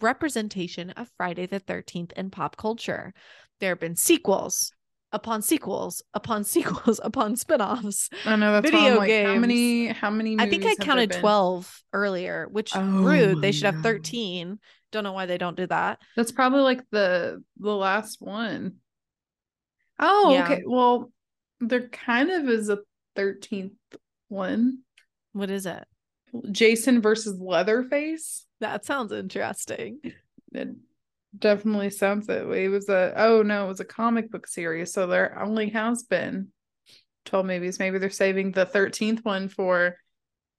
representation 0.00 0.90
of 0.90 1.10
Friday 1.16 1.46
the 1.46 1.60
13th 1.60 2.12
in 2.12 2.30
pop 2.30 2.56
culture. 2.56 3.12
There 3.60 3.70
have 3.70 3.80
been 3.80 3.96
sequels 3.96 4.72
upon 5.12 5.42
sequels 5.42 6.02
upon 6.14 6.44
sequels 6.44 7.00
upon 7.02 7.36
spin-offs. 7.36 8.08
I 8.24 8.36
know 8.36 8.52
that's 8.52 8.70
Video 8.70 8.96
like, 8.98 9.26
how 9.26 9.36
many 9.36 9.88
how 9.88 10.10
many 10.10 10.36
I 10.38 10.48
think 10.48 10.62
I 10.62 10.66
movies 10.66 10.68
have 10.68 10.78
there 10.78 10.86
counted 10.86 11.12
12 11.12 11.82
earlier, 11.92 12.48
which 12.50 12.72
Oh 12.74 12.82
rude. 12.82 13.42
They 13.42 13.52
should 13.52 13.66
have 13.66 13.82
13. 13.82 14.58
Don't 14.90 15.04
know 15.04 15.12
why 15.12 15.26
they 15.26 15.38
don't 15.38 15.56
do 15.56 15.66
that. 15.66 16.00
That's 16.16 16.32
probably 16.32 16.60
like 16.60 16.82
the 16.90 17.42
the 17.58 17.74
last 17.74 18.20
one. 18.20 18.76
Oh, 19.98 20.32
Yeah. 20.32 20.44
okay. 20.44 20.62
Well, 20.66 21.12
there 21.60 21.88
kind 21.88 22.30
of 22.30 22.48
is 22.48 22.68
a 22.68 22.78
13th 23.16 23.72
one. 24.28 24.78
What 25.32 25.50
is 25.50 25.66
it? 25.66 25.84
Jason 26.50 27.00
versus 27.02 27.38
Leatherface. 27.38 28.46
That 28.60 28.84
sounds 28.84 29.12
interesting. 29.12 29.98
It 30.52 30.68
definitely 31.38 31.90
sounds 31.90 32.26
that 32.26 32.48
way. 32.48 32.64
It 32.64 32.68
was 32.68 32.88
a 32.88 33.12
oh 33.16 33.42
no, 33.42 33.64
it 33.64 33.68
was 33.68 33.80
a 33.80 33.84
comic 33.84 34.30
book 34.30 34.46
series. 34.46 34.92
So 34.92 35.06
there 35.06 35.38
only 35.40 35.70
has 35.70 36.02
been 36.02 36.48
12 37.26 37.46
movies. 37.46 37.78
Maybe 37.78 37.98
they're 37.98 38.10
saving 38.10 38.52
the 38.52 38.66
13th 38.66 39.24
one 39.24 39.48
for 39.48 39.96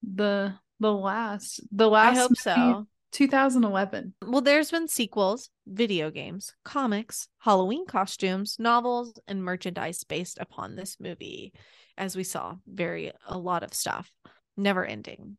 the 0.02 0.54
the 0.80 0.92
last 0.92 1.60
the 1.72 1.88
last 1.88 2.16
I 2.16 2.20
hope 2.20 2.30
movie, 2.30 2.40
so. 2.40 2.86
2011. 3.14 4.14
Well, 4.26 4.40
there's 4.40 4.70
been 4.72 4.88
sequels, 4.88 5.48
video 5.66 6.10
games, 6.10 6.52
comics, 6.64 7.28
Halloween 7.38 7.86
costumes, 7.86 8.56
novels, 8.58 9.18
and 9.28 9.42
merchandise 9.42 10.02
based 10.04 10.38
upon 10.40 10.74
this 10.74 10.96
movie. 10.98 11.52
As 11.96 12.16
we 12.16 12.24
saw, 12.24 12.56
very 12.66 13.12
a 13.26 13.38
lot 13.38 13.62
of 13.62 13.72
stuff, 13.72 14.10
never 14.56 14.84
ending. 14.84 15.38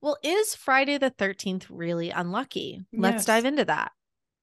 Well, 0.00 0.18
is 0.22 0.54
Friday 0.54 0.98
the 0.98 1.10
13th 1.10 1.66
really 1.68 2.10
unlucky? 2.10 2.80
Let's 2.92 3.24
dive 3.24 3.44
into 3.44 3.64
that. 3.64 3.90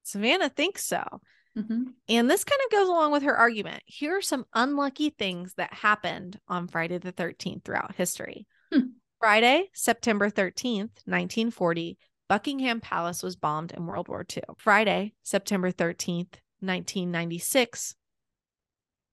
Savannah 0.04 0.50
thinks 0.50 0.84
so. 0.84 1.22
Mhm. 1.56 1.94
And 2.10 2.30
this 2.30 2.44
kind 2.44 2.60
of 2.66 2.72
goes 2.72 2.90
along 2.90 3.14
with 3.14 3.24
her 3.24 3.38
argument. 3.38 3.82
Here 3.86 4.18
are 4.18 4.22
some 4.22 4.46
unlucky 4.54 5.12
things 5.12 5.54
that 5.54 5.74
happened 5.74 6.38
on 6.50 6.68
Friday 6.68 6.98
the 6.98 7.14
13th 7.14 7.64
throughout 7.64 7.96
history. 7.96 8.46
Hmm. 8.74 8.88
Friday, 9.20 9.70
September 9.74 10.30
13th, 10.30 11.02
1940, 11.06 11.98
Buckingham 12.28 12.82
Palace 12.82 13.22
was 13.22 13.36
bombed 13.36 13.72
in 13.72 13.86
World 13.86 14.08
War 14.08 14.26
II. 14.36 14.44
Friday, 14.58 15.14
September 15.24 15.72
13th, 15.72 16.40
1996, 16.60 17.96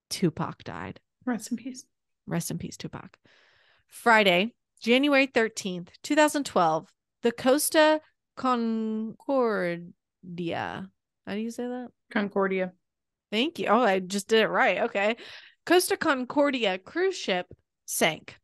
Tupac 0.08 0.64
died. 0.64 1.00
Rest 1.24 1.50
in 1.50 1.56
peace. 1.56 1.84
Rest 2.26 2.50
in 2.50 2.58
peace, 2.58 2.76
Tupac. 2.76 3.18
Friday, 3.86 4.54
January 4.80 5.26
13th, 5.26 5.88
2012, 6.02 6.92
the 7.22 7.32
Costa 7.32 8.00
Concordia. 8.36 9.86
How 11.26 11.34
do 11.34 11.38
you 11.38 11.50
say 11.50 11.66
that? 11.66 11.88
Concordia. 12.10 12.72
Thank 13.30 13.58
you. 13.58 13.66
Oh, 13.68 13.80
I 13.80 14.00
just 14.00 14.28
did 14.28 14.42
it 14.42 14.48
right. 14.48 14.82
Okay. 14.82 15.16
Costa 15.64 15.96
Concordia 15.96 16.78
cruise 16.78 17.16
ship 17.16 17.46
sank. 17.86 18.38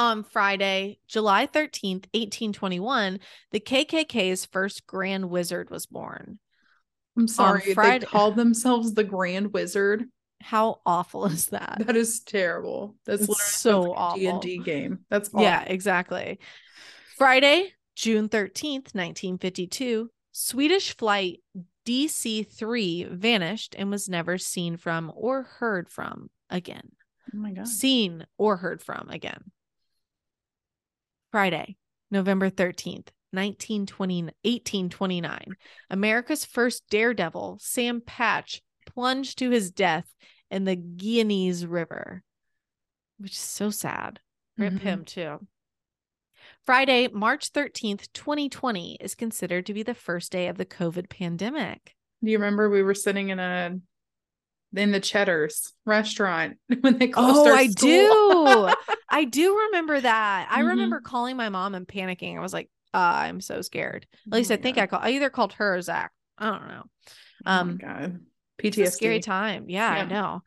On 0.00 0.24
Friday, 0.24 0.98
July 1.08 1.46
13th, 1.46 2.06
1821, 2.14 3.20
the 3.52 3.60
KKK's 3.60 4.46
first 4.46 4.86
Grand 4.86 5.28
Wizard 5.28 5.68
was 5.68 5.84
born. 5.84 6.38
I'm 7.18 7.28
sorry. 7.28 7.60
They 7.66 7.74
Friday- 7.74 8.06
called 8.06 8.34
themselves 8.34 8.94
the 8.94 9.04
Grand 9.04 9.52
Wizard. 9.52 10.06
How 10.40 10.80
awful 10.86 11.26
is 11.26 11.48
that? 11.48 11.82
That 11.84 11.96
is 11.96 12.20
terrible. 12.20 12.96
That's 13.04 13.26
so 13.52 13.82
like 13.82 13.98
awful. 13.98 14.40
D&D 14.40 14.64
game. 14.64 15.00
That's 15.10 15.28
awful. 15.28 15.42
Yeah, 15.42 15.64
exactly. 15.64 16.38
Friday, 17.18 17.74
June 17.94 18.30
13th, 18.30 18.94
1952, 18.94 20.10
Swedish 20.32 20.96
flight 20.96 21.42
DC 21.84 22.50
3 22.50 23.04
vanished 23.04 23.74
and 23.76 23.90
was 23.90 24.08
never 24.08 24.38
seen 24.38 24.78
from 24.78 25.12
or 25.14 25.42
heard 25.42 25.90
from 25.90 26.30
again. 26.48 26.92
Oh 27.34 27.36
my 27.36 27.52
god. 27.52 27.68
Seen 27.68 28.24
or 28.38 28.56
heard 28.56 28.82
from 28.82 29.10
again. 29.10 29.50
Friday, 31.30 31.76
November 32.10 32.50
13th, 32.50 33.08
1920, 33.32 34.22
1829, 34.22 35.56
America's 35.90 36.44
first 36.44 36.88
daredevil, 36.90 37.58
Sam 37.60 38.00
Patch, 38.00 38.62
plunged 38.86 39.38
to 39.38 39.50
his 39.50 39.70
death 39.70 40.12
in 40.50 40.64
the 40.64 40.76
Genesee 40.76 41.66
River, 41.66 42.24
which 43.18 43.32
is 43.32 43.38
so 43.38 43.70
sad. 43.70 44.20
Rip 44.58 44.74
Mhm. 44.74 44.80
him 44.80 45.04
too. 45.04 45.46
Friday, 46.64 47.08
March 47.08 47.50
13th, 47.52 48.12
2020 48.12 48.96
is 48.96 49.14
considered 49.14 49.66
to 49.66 49.74
be 49.74 49.82
the 49.82 49.94
first 49.94 50.32
day 50.32 50.48
of 50.48 50.56
the 50.58 50.66
COVID 50.66 51.08
pandemic. 51.08 51.94
Do 52.22 52.30
you 52.30 52.38
remember 52.38 52.68
we 52.68 52.82
were 52.82 52.94
sitting 52.94 53.28
in 53.28 53.38
a 53.38 53.78
in 54.74 54.90
the 54.92 55.00
Cheddar's 55.00 55.72
restaurant 55.84 56.58
when 56.80 56.98
they 56.98 57.08
closed 57.08 57.48
Oh, 57.48 57.54
I 57.54 57.66
do. 57.66 58.74
I 59.08 59.24
do 59.24 59.56
remember 59.66 60.00
that. 60.00 60.48
I 60.50 60.62
Mhm. 60.62 60.68
remember 60.68 61.00
calling 61.00 61.36
my 61.36 61.48
mom 61.48 61.74
and 61.74 61.86
panicking. 61.86 62.36
I 62.36 62.40
was 62.40 62.52
like, 62.52 62.70
uh, 62.94 62.98
I'm 62.98 63.40
so 63.40 63.62
scared. 63.62 64.06
At 64.26 64.32
least 64.38 64.50
Oh 64.50 64.54
I 64.54 64.56
think 64.56 64.76
God. 64.76 64.82
I 64.82 64.86
called 64.86 65.02
I 65.04 65.10
either 65.12 65.30
called 65.30 65.52
her 65.54 65.76
or 65.76 65.82
Zach. 65.82 66.12
I 66.38 66.46
don't 66.50 66.68
know. 66.68 66.82
Oh 67.46 67.50
Um 67.50 67.76
god. 67.78 68.20
It's 68.58 68.76
PTSD. 68.76 68.82
a 68.86 68.90
scary 68.90 69.20
time. 69.20 69.64
Yeah, 69.68 69.88
I 69.88 70.04
know. 70.04 70.42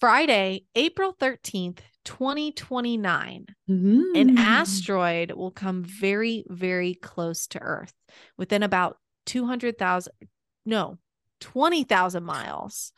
Friday, 0.00 0.64
April 0.74 1.14
13th, 1.20 1.78
2029. 2.04 3.46
Mm. 3.70 4.02
an 4.20 4.38
asteroid 4.38 5.32
will 5.32 5.50
come 5.50 5.82
very 5.84 6.44
very 6.48 6.94
close 6.94 7.46
to 7.48 7.58
earth 7.60 7.94
within 8.36 8.62
about 8.62 8.98
200,000 9.26 10.12
no 10.66 10.98
20,000 11.40 12.22
miles 12.24 12.92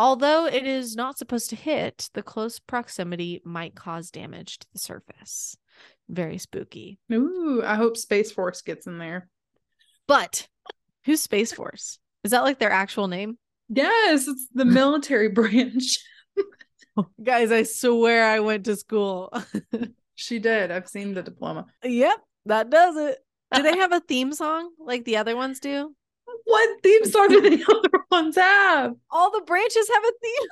although 0.00 0.46
it 0.46 0.66
is 0.66 0.96
not 0.96 1.16
supposed 1.18 1.50
to 1.50 1.56
hit 1.56 2.08
the 2.14 2.22
close 2.22 2.58
proximity 2.58 3.40
might 3.44 3.74
cause 3.74 4.10
damage 4.10 4.58
to 4.58 4.66
the 4.72 4.78
surface 4.78 5.56
very 6.08 6.38
spooky 6.38 6.98
Ooh, 7.12 7.62
I 7.64 7.74
hope 7.76 7.96
Space 7.96 8.32
Force 8.32 8.62
gets 8.62 8.86
in 8.86 8.98
there. 8.98 9.28
but 10.08 10.48
who's 11.04 11.20
space 11.20 11.52
force 11.52 11.98
is 12.24 12.32
that 12.32 12.42
like 12.42 12.58
their 12.58 12.72
actual 12.72 13.06
name 13.08 13.38
Yes, 13.68 14.26
it's 14.26 14.48
the 14.52 14.64
military 14.80 15.28
branch. 15.28 15.98
Guys, 17.22 17.52
I 17.52 17.62
swear 17.62 18.24
I 18.26 18.40
went 18.40 18.64
to 18.64 18.74
school. 18.76 19.32
She 20.16 20.38
did. 20.38 20.70
I've 20.70 20.86
seen 20.88 21.14
the 21.14 21.22
diploma. 21.22 21.64
yep, 21.82 22.18
that 22.44 22.68
does 22.68 22.96
it. 22.96 23.18
Do 23.54 23.62
they 23.62 23.76
have 23.78 23.92
a 23.92 24.00
theme 24.00 24.32
song 24.34 24.68
like 24.78 25.04
the 25.06 25.16
other 25.16 25.34
ones 25.34 25.60
do? 25.60 25.94
What 26.44 26.82
theme 26.82 27.04
song 27.04 27.28
do 27.28 27.40
the 27.50 27.64
other 27.68 28.04
ones 28.10 28.36
have? 28.36 28.94
All 29.10 29.30
the 29.30 29.42
branches 29.42 29.88
have 29.92 30.02
a 30.04 30.12
theme 30.22 30.48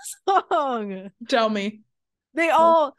song. 0.51 1.11
Tell 1.29 1.48
me. 1.48 1.81
They 2.35 2.51
all 2.51 2.94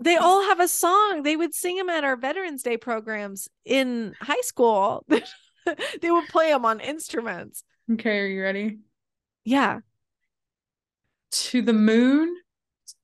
they 0.00 0.16
all 0.16 0.42
have 0.42 0.60
a 0.60 0.68
song. 0.68 1.22
They 1.22 1.36
would 1.36 1.54
sing 1.54 1.76
them 1.76 1.88
at 1.88 2.04
our 2.04 2.16
Veterans 2.16 2.62
Day 2.62 2.76
programs 2.76 3.48
in 3.64 4.14
high 4.20 4.40
school. 4.42 5.04
they 5.08 6.10
would 6.10 6.28
play 6.28 6.50
them 6.50 6.64
on 6.64 6.80
instruments. 6.80 7.64
Okay, 7.92 8.18
are 8.18 8.26
you 8.26 8.42
ready? 8.42 8.78
Yeah. 9.44 9.80
To 11.30 11.62
the 11.62 11.72
moon, 11.72 12.34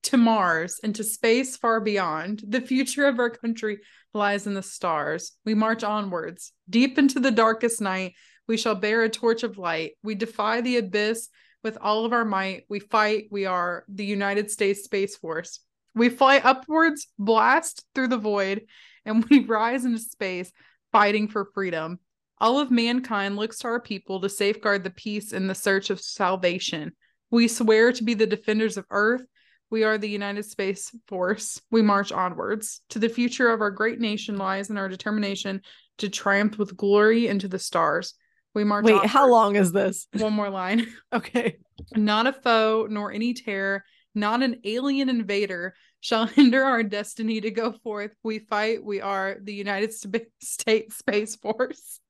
to 0.04 0.16
Mars, 0.16 0.80
and 0.82 0.94
to 0.96 1.04
space 1.04 1.56
far 1.56 1.80
beyond. 1.80 2.42
The 2.46 2.60
future 2.60 3.06
of 3.06 3.18
our 3.18 3.30
country 3.30 3.78
lies 4.12 4.46
in 4.46 4.54
the 4.54 4.62
stars. 4.62 5.32
We 5.44 5.54
march 5.54 5.84
onwards. 5.84 6.52
Deep 6.68 6.98
into 6.98 7.20
the 7.20 7.30
darkest 7.30 7.80
night, 7.80 8.14
we 8.50 8.56
shall 8.56 8.74
bear 8.74 9.04
a 9.04 9.08
torch 9.08 9.44
of 9.44 9.58
light. 9.58 9.92
We 10.02 10.16
defy 10.16 10.60
the 10.60 10.78
abyss 10.78 11.28
with 11.62 11.78
all 11.80 12.04
of 12.04 12.12
our 12.12 12.24
might. 12.24 12.64
We 12.68 12.80
fight. 12.80 13.28
We 13.30 13.46
are 13.46 13.84
the 13.86 14.04
United 14.04 14.50
States 14.50 14.82
Space 14.82 15.16
Force. 15.16 15.60
We 15.94 16.08
fly 16.08 16.38
upwards, 16.38 17.06
blast 17.16 17.84
through 17.94 18.08
the 18.08 18.18
void, 18.18 18.62
and 19.04 19.24
we 19.26 19.44
rise 19.46 19.84
into 19.84 20.00
space, 20.00 20.50
fighting 20.90 21.28
for 21.28 21.48
freedom. 21.54 22.00
All 22.38 22.58
of 22.58 22.72
mankind 22.72 23.36
looks 23.36 23.60
to 23.60 23.68
our 23.68 23.80
people 23.80 24.20
to 24.20 24.28
safeguard 24.28 24.82
the 24.82 24.90
peace 24.90 25.32
in 25.32 25.46
the 25.46 25.54
search 25.54 25.90
of 25.90 26.00
salvation. 26.00 26.90
We 27.30 27.46
swear 27.46 27.92
to 27.92 28.02
be 28.02 28.14
the 28.14 28.26
defenders 28.26 28.76
of 28.76 28.84
Earth. 28.90 29.22
We 29.70 29.84
are 29.84 29.96
the 29.96 30.08
United 30.08 30.44
Space 30.44 30.90
Force. 31.06 31.60
We 31.70 31.82
march 31.82 32.10
onwards. 32.10 32.80
To 32.88 32.98
the 32.98 33.08
future 33.08 33.50
of 33.50 33.60
our 33.60 33.70
great 33.70 34.00
nation 34.00 34.38
lies 34.38 34.70
in 34.70 34.76
our 34.76 34.88
determination 34.88 35.62
to 35.98 36.08
triumph 36.08 36.58
with 36.58 36.76
glory 36.76 37.28
into 37.28 37.46
the 37.46 37.60
stars. 37.60 38.14
We 38.54 38.64
march 38.64 38.84
Wait, 38.84 39.06
how 39.06 39.30
long 39.30 39.56
is 39.56 39.72
this? 39.72 40.08
One 40.16 40.32
more 40.32 40.50
line. 40.50 40.86
Okay. 41.12 41.56
Not 41.96 42.26
a 42.26 42.32
foe, 42.32 42.86
nor 42.88 43.10
any 43.10 43.34
terror, 43.34 43.84
not 44.14 44.42
an 44.42 44.60
alien 44.64 45.08
invader 45.08 45.74
shall 46.00 46.26
hinder 46.26 46.62
our 46.62 46.82
destiny 46.82 47.40
to 47.40 47.50
go 47.50 47.72
forth. 47.72 48.12
We 48.22 48.38
fight. 48.38 48.84
We 48.84 49.00
are 49.00 49.36
the 49.42 49.54
United 49.54 49.92
Sta- 49.92 50.30
States 50.40 50.96
Space 50.98 51.36
Force. 51.36 52.00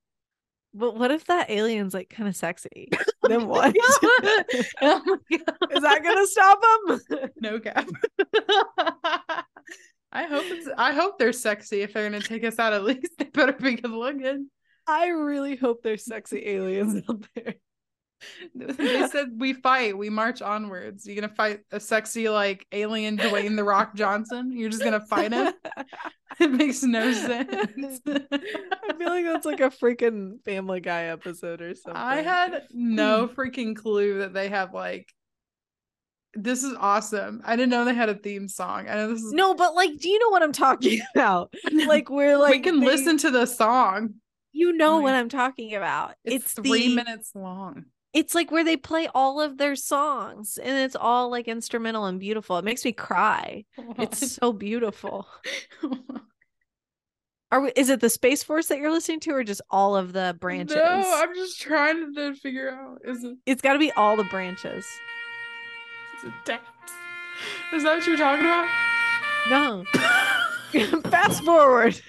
But 0.74 0.96
what 0.96 1.10
if 1.10 1.24
that 1.26 1.50
alien's 1.50 1.94
like 1.94 2.10
kind 2.10 2.28
of 2.28 2.36
sexy? 2.36 2.88
Oh 3.22 3.28
then 3.28 3.46
what? 3.48 3.74
oh 4.82 5.02
my 5.04 5.38
God. 5.38 5.72
Is 5.72 5.82
that 5.82 6.02
gonna 6.02 6.26
stop 6.26 6.62
them? 6.86 7.30
no 7.40 7.58
cap? 7.58 7.88
I 10.12 10.24
hope 10.24 10.44
it's. 10.46 10.68
I 10.76 10.92
hope 10.92 11.18
they're 11.18 11.32
sexy. 11.32 11.82
If 11.82 11.92
they're 11.92 12.08
gonna 12.08 12.20
take 12.22 12.44
us 12.44 12.58
out, 12.58 12.72
at 12.72 12.84
least 12.84 13.12
they 13.18 13.24
better 13.26 13.52
be 13.52 13.76
good 13.76 13.90
looking. 13.90 14.48
I 14.90 15.08
really 15.08 15.56
hope 15.56 15.82
there's 15.82 16.04
sexy 16.04 16.46
aliens 16.46 17.02
out 17.08 17.24
there. 17.34 17.54
They 18.54 19.08
said 19.08 19.28
we 19.38 19.54
fight, 19.54 19.96
we 19.96 20.10
march 20.10 20.42
onwards. 20.42 21.06
You're 21.06 21.14
gonna 21.14 21.34
fight 21.34 21.60
a 21.72 21.80
sexy 21.80 22.28
like 22.28 22.66
alien 22.70 23.16
Dwayne 23.16 23.56
the 23.56 23.64
Rock 23.64 23.94
Johnson? 23.94 24.52
You're 24.52 24.68
just 24.68 24.84
gonna 24.84 25.00
fight 25.06 25.32
him? 25.32 25.52
It 26.38 26.52
makes 26.52 26.82
no 26.84 27.12
sense. 27.26 28.00
I 28.06 28.92
feel 28.96 29.08
like 29.08 29.24
that's 29.26 29.44
like 29.44 29.60
a 29.60 29.68
freaking 29.68 30.42
Family 30.44 30.80
Guy 30.80 31.06
episode 31.06 31.60
or 31.60 31.74
something. 31.74 32.00
I 32.00 32.22
had 32.22 32.62
no 32.72 33.28
freaking 33.28 33.74
clue 33.76 34.20
that 34.20 34.32
they 34.32 34.48
have 34.48 34.72
like. 34.72 35.12
This 36.34 36.62
is 36.62 36.74
awesome. 36.78 37.42
I 37.44 37.56
didn't 37.56 37.70
know 37.70 37.84
they 37.84 37.94
had 37.94 38.08
a 38.08 38.14
theme 38.14 38.46
song. 38.48 38.88
I 38.88 38.94
know 38.94 39.08
this 39.12 39.20
is 39.22 39.32
no, 39.32 39.54
but 39.54 39.74
like, 39.74 39.90
do 39.98 40.08
you 40.08 40.18
know 40.20 40.28
what 40.30 40.42
I'm 40.42 40.52
talking 40.52 41.00
about? 41.14 41.52
Like, 41.72 42.08
we're 42.08 42.38
like, 42.38 42.52
we 42.52 42.60
can 42.60 42.78
they- 42.80 42.86
listen 42.86 43.18
to 43.18 43.30
the 43.30 43.44
song. 43.44 44.14
You 44.52 44.72
know 44.72 45.00
what 45.00 45.14
I'm 45.14 45.28
talking 45.28 45.74
about. 45.74 46.14
It's, 46.24 46.44
It's, 46.44 46.52
three 46.54 46.88
the, 46.88 46.96
minutes 46.96 47.32
long. 47.34 47.84
It's 48.12 48.34
like 48.34 48.50
where 48.50 48.64
they 48.64 48.76
play 48.76 49.08
all 49.14 49.40
of 49.40 49.56
their 49.58 49.76
songs, 49.76 50.58
and 50.60 50.76
it's 50.76 50.96
all 50.96 51.30
like 51.30 51.46
instrumental 51.46 52.06
and 52.06 52.18
beautiful. 52.18 52.58
It 52.58 52.64
makes 52.64 52.84
me 52.84 52.92
cry. 52.92 53.64
It's 53.98 54.32
so 54.36 54.52
beautiful. 54.52 55.28
Are 57.52 57.60
we, 57.60 57.72
is 57.74 57.88
it 57.88 58.00
the 58.00 58.10
Space 58.10 58.44
Force 58.44 58.66
that 58.68 58.78
you're 58.78 58.92
listening 58.92 59.20
to, 59.20 59.32
or 59.32 59.42
just 59.42 59.60
all 59.70 59.96
of 59.96 60.12
the 60.12 60.36
branches? 60.38 60.76
No, 60.76 61.20
I'm 61.22 61.34
just 61.34 61.60
trying 61.60 62.14
to 62.14 62.34
figure 62.34 62.70
out. 62.70 62.98
Is 63.04 63.24
it, 63.24 63.36
it's 63.44 63.62
got 63.62 63.72
to 63.72 63.78
be 63.78 63.90
all 63.92 64.16
the 64.16 64.24
branches. 64.24 64.84
is 66.18 66.24
it 66.24 66.32
dance? 66.44 66.62
Is 67.72 67.82
that 67.82 67.96
what 67.96 68.06
you're 68.06 68.16
talking 68.16 68.44
about? 68.44 68.68
No. 69.48 69.84
Fast 71.10 71.44
forward. 71.44 72.00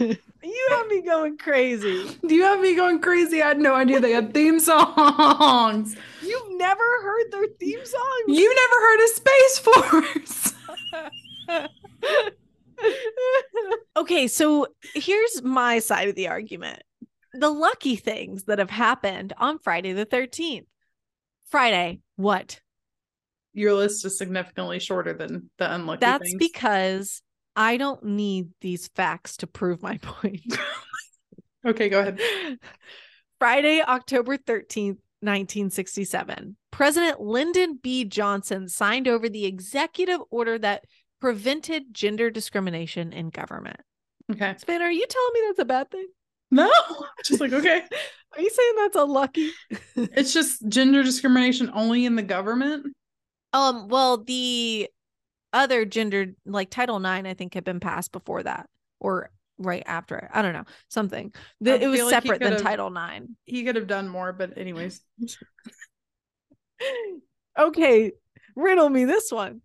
You 0.43 0.67
have 0.71 0.87
me 0.87 1.01
going 1.01 1.37
crazy. 1.37 2.17
Do 2.27 2.35
you 2.35 2.43
have 2.43 2.59
me 2.59 2.75
going 2.75 2.99
crazy? 2.99 3.41
I 3.41 3.49
had 3.49 3.59
no 3.59 3.73
idea 3.73 3.99
they 3.99 4.11
had 4.11 4.33
theme 4.33 4.59
songs. 4.59 5.95
You've 6.21 6.57
never 6.57 6.83
heard 7.03 7.31
their 7.31 7.47
theme 7.59 7.85
songs? 7.85 8.27
You 8.27 8.55
never 8.55 8.75
heard 8.81 9.03
of 9.03 9.09
Space 9.09 9.59
Force. 9.59 10.53
okay, 13.97 14.27
so 14.27 14.67
here's 14.93 15.41
my 15.43 15.79
side 15.79 16.09
of 16.09 16.15
the 16.15 16.27
argument. 16.27 16.81
The 17.33 17.49
lucky 17.49 17.95
things 17.95 18.43
that 18.45 18.59
have 18.59 18.69
happened 18.69 19.33
on 19.37 19.59
Friday 19.59 19.93
the 19.93 20.05
13th. 20.05 20.65
Friday, 21.45 21.99
what? 22.15 22.59
Your 23.53 23.73
list 23.73 24.05
is 24.05 24.17
significantly 24.17 24.79
shorter 24.79 25.13
than 25.13 25.49
the 25.57 25.73
unlucky 25.73 25.99
That's 25.99 26.23
things. 26.23 26.39
because 26.39 27.21
I 27.55 27.77
don't 27.77 28.03
need 28.03 28.49
these 28.61 28.87
facts 28.89 29.37
to 29.37 29.47
prove 29.47 29.81
my 29.81 29.97
point. 30.01 30.41
okay, 31.65 31.89
go 31.89 31.99
ahead. 31.99 32.19
Friday, 33.39 33.81
October 33.81 34.37
13th, 34.37 34.97
1967, 35.23 36.55
President 36.71 37.19
Lyndon 37.21 37.79
B. 37.81 38.05
Johnson 38.05 38.67
signed 38.67 39.07
over 39.07 39.27
the 39.29 39.45
executive 39.45 40.19
order 40.29 40.57
that 40.59 40.83
prevented 41.19 41.93
gender 41.93 42.29
discrimination 42.31 43.13
in 43.13 43.29
government. 43.29 43.79
Okay. 44.31 44.55
Span, 44.57 44.81
are 44.81 44.91
you 44.91 45.05
telling 45.07 45.31
me 45.33 45.41
that's 45.47 45.59
a 45.59 45.65
bad 45.65 45.91
thing? 45.91 46.07
No, 46.51 46.71
just 47.25 47.39
like 47.39 47.53
okay. 47.53 47.81
Are 48.35 48.41
you 48.41 48.49
saying 48.49 48.73
that's 48.77 48.95
unlucky? 48.95 49.51
It's 49.95 50.33
just 50.33 50.67
gender 50.67 51.03
discrimination 51.03 51.69
only 51.73 52.05
in 52.05 52.15
the 52.15 52.21
government. 52.23 52.87
um, 53.53 53.87
well, 53.87 54.17
the 54.23 54.89
other 55.53 55.85
gender, 55.85 56.27
like 56.45 56.69
Title 56.69 56.97
IX, 56.97 57.27
I 57.27 57.33
think 57.33 57.53
had 57.53 57.63
been 57.63 57.79
passed 57.79 58.11
before 58.11 58.43
that 58.43 58.69
or 58.99 59.29
right 59.57 59.83
after 59.85 60.17
it. 60.17 60.29
I 60.33 60.41
don't 60.41 60.53
know, 60.53 60.65
something. 60.89 61.33
It 61.63 61.87
was 61.87 62.01
like 62.01 62.09
separate 62.09 62.39
than 62.39 62.51
could've- 62.53 62.63
Title 62.63 62.95
IX. 62.95 63.27
He 63.45 63.63
could 63.63 63.75
have 63.75 63.87
done 63.87 64.07
more, 64.07 64.33
but 64.33 64.57
anyways. 64.57 65.01
okay, 67.59 68.11
riddle 68.55 68.89
me 68.89 69.05
this 69.05 69.31
one. 69.31 69.61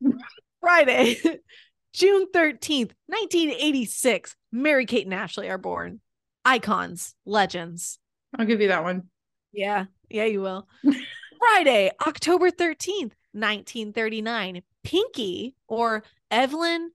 Friday, 0.61 1.17
June 1.93 2.27
13th, 2.35 2.93
1986. 3.07 4.37
Mary 4.53 4.87
Kate 4.87 5.07
and 5.07 5.15
Ashley 5.15 5.49
are 5.49 5.59
born. 5.59 6.01
Icons, 6.45 7.15
legends. 7.25 7.99
I'll 8.39 8.47
give 8.47 8.61
you 8.61 8.69
that 8.69 8.85
one. 8.85 9.05
Yeah, 9.53 9.85
yeah, 10.09 10.25
you 10.25 10.41
will. 10.43 10.69
Friday, 11.39 11.91
October 12.07 12.51
13th, 12.51 13.13
1939. 13.33 14.63
Pinky 14.87 15.57
or 15.67 16.05
Evelyn 16.31 16.93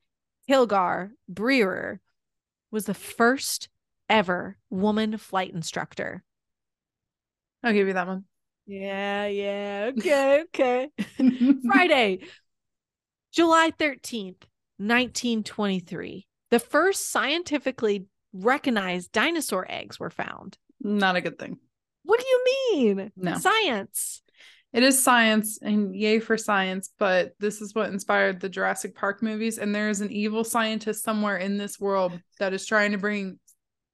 Kilgore 0.47 1.11
Brier 1.27 1.99
was 2.71 2.85
the 2.85 2.93
first 2.93 3.67
ever 4.09 4.55
woman 4.69 5.17
flight 5.17 5.53
instructor. 5.53 6.23
I'll 7.61 7.73
give 7.73 7.87
you 7.87 7.93
that 7.93 8.07
one. 8.07 8.23
Yeah, 8.65 9.27
yeah. 9.27 9.91
Okay, 9.97 10.43
okay. 10.43 10.89
Friday, 11.67 12.19
July 13.33 13.71
13th, 13.77 14.45
1923. 14.77 16.27
The 16.49 16.59
first 16.59 17.09
scientifically 17.09 18.05
recognized 18.31 19.11
dinosaur 19.11 19.65
eggs 19.69 19.99
were 19.99 20.09
found. 20.09 20.57
Not 20.79 21.17
a 21.17 21.21
good 21.21 21.37
thing. 21.37 21.57
What 22.03 22.21
do 22.21 22.25
you 22.25 22.45
mean? 22.73 23.11
No. 23.17 23.37
Science. 23.37 24.21
It 24.73 24.83
is 24.83 25.03
science 25.03 25.59
and 25.61 25.93
yay 25.95 26.19
for 26.19 26.37
science, 26.37 26.91
but 26.97 27.33
this 27.39 27.61
is 27.61 27.75
what 27.75 27.89
inspired 27.89 28.39
the 28.39 28.49
Jurassic 28.49 28.95
Park 28.95 29.21
movies. 29.21 29.57
And 29.57 29.75
there 29.75 29.89
is 29.89 30.01
an 30.01 30.11
evil 30.11 30.43
scientist 30.43 31.03
somewhere 31.03 31.37
in 31.37 31.57
this 31.57 31.79
world 31.79 32.17
that 32.39 32.53
is 32.53 32.65
trying 32.65 32.93
to 32.93 32.97
bring 32.97 33.39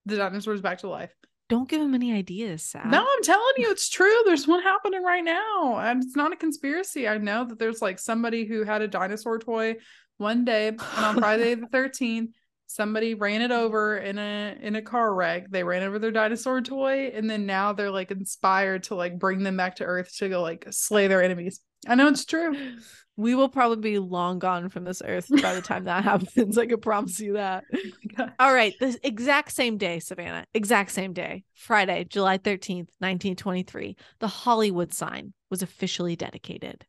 the 0.06 0.18
dinosaurs 0.18 0.62
back 0.62 0.80
to 0.80 0.90
life. 0.90 1.12
Don't 1.50 1.70
give 1.70 1.82
him 1.82 1.96
any 1.96 2.14
ideas, 2.14 2.64
Sal. 2.64 2.86
No, 2.88 3.00
I'm 3.00 3.24
telling 3.24 3.54
you, 3.58 3.72
it's 3.72 3.90
true. 3.90 4.22
There's 4.26 4.48
one 4.48 4.62
happening 4.62 5.02
right 5.02 5.24
now. 5.24 5.78
And 5.78 6.04
it's 6.04 6.16
not 6.16 6.34
a 6.34 6.36
conspiracy. 6.36 7.08
I 7.08 7.18
know 7.18 7.46
that 7.46 7.58
there's 7.58 7.82
like 7.82 8.00
somebody 8.00 8.46
who 8.46 8.64
had 8.64 8.82
a 8.82 8.88
dinosaur 8.88 9.40
toy 9.40 9.78
one 10.18 10.46
day, 10.46 10.68
and 10.68 10.80
on 10.80 11.18
Friday 11.18 11.56
the 11.56 11.68
13th, 11.68 12.34
somebody 12.68 13.16
ran 13.16 13.42
it 13.42 13.52
mm-hmm. 13.52 13.64
over 13.64 13.98
in 13.98 14.20
a 14.20 14.56
in 14.62 14.76
a 14.76 14.82
car 14.82 15.14
wreck. 15.14 15.50
They 15.50 15.64
ran 15.64 15.84
over 15.84 15.98
their 15.98 16.12
dinosaur 16.12 16.62
toy, 16.62 17.12
and 17.14 17.30
then 17.30 17.46
now 17.46 17.74
they're 17.74 17.92
like 17.92 18.12
inspired 18.12 18.84
to 18.84 18.96
like 18.96 19.18
bring 19.18 19.44
them 19.44 19.58
back 19.58 19.78
to 19.78 19.86
Earth 19.86 20.16
to 20.18 20.30
go 20.30 20.42
like 20.42 20.68
slay 20.70 21.08
their 21.08 21.24
enemies. 21.24 21.62
I 21.88 21.96
know 21.96 22.08
it's 22.08 22.26
true. 22.26 22.56
We 23.20 23.34
will 23.34 23.50
probably 23.50 23.94
be 23.94 23.98
long 23.98 24.38
gone 24.38 24.70
from 24.70 24.84
this 24.84 25.02
earth 25.04 25.26
by 25.42 25.56
the 25.56 25.62
time 25.64 25.86
that 25.86 26.04
happens. 26.04 26.56
I 26.56 26.68
can 26.68 26.80
promise 26.80 27.20
you 27.20 27.34
that. 27.34 27.64
Oh 28.20 28.30
All 28.38 28.54
right. 28.54 28.76
The 28.80 28.96
exact 29.04 29.52
same 29.52 29.78
day, 29.78 30.00
Savannah, 30.00 30.46
exact 30.54 30.92
same 30.92 31.14
day, 31.14 31.44
Friday, 31.56 32.04
July 32.08 32.38
13th, 32.38 32.90
1923, 33.00 33.96
the 34.20 34.28
Hollywood 34.28 34.94
sign 34.94 35.34
was 35.50 35.64
officially 35.64 36.16
dedicated. 36.16 36.86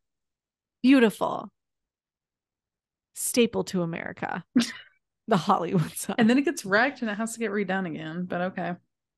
Beautiful. 0.83 1.49
Staple 3.15 3.63
to 3.65 3.81
America. 3.81 4.43
the 5.29 5.37
Hollywood 5.37 5.91
sign. 5.95 6.15
And 6.17 6.29
then 6.29 6.37
it 6.37 6.45
gets 6.45 6.65
wrecked 6.65 7.01
and 7.01 7.09
it 7.09 7.15
has 7.15 7.33
to 7.33 7.39
get 7.39 7.51
redone 7.51 7.87
again. 7.87 8.25
But 8.25 8.41
okay. 8.41 8.73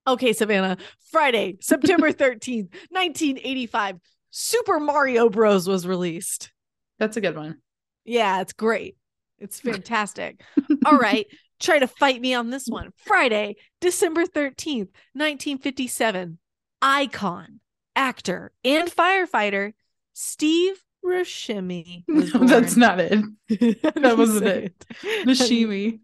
Okay, 0.08 0.34
Savannah. 0.34 0.78
Friday, 1.12 1.58
September 1.62 2.12
13th, 2.14 2.70
1985, 2.90 3.98
Super 4.32 4.80
Mario 4.80 5.30
Bros. 5.30 5.68
was 5.68 5.86
released. 5.86 6.52
That's 7.00 7.18
a 7.18 7.22
good 7.22 7.36
one. 7.36 7.58
Yeah, 8.06 8.42
it's 8.42 8.54
great. 8.54 8.98
It's 9.40 9.60
fantastic. 9.62 10.42
All 10.86 10.98
right. 10.98 11.28
Try 11.60 11.80
to 11.80 11.88
fight 11.88 12.20
me 12.20 12.34
on 12.34 12.50
this 12.50 12.66
one. 12.68 12.92
Friday, 13.06 13.56
December 13.80 14.26
13th, 14.26 14.90
1957. 15.14 16.40
Icon, 16.82 17.60
actor, 17.96 18.52
and 18.64 18.90
firefighter 18.90 19.74
Steve 20.14 20.82
Buscemi. 21.04 22.04
was 22.08 22.32
That's 22.32 22.76
not 22.78 23.00
it. 23.00 23.24
That 23.96 24.16
wasn't 24.18 24.48
it. 24.48 24.86
Buscemi. 25.26 26.00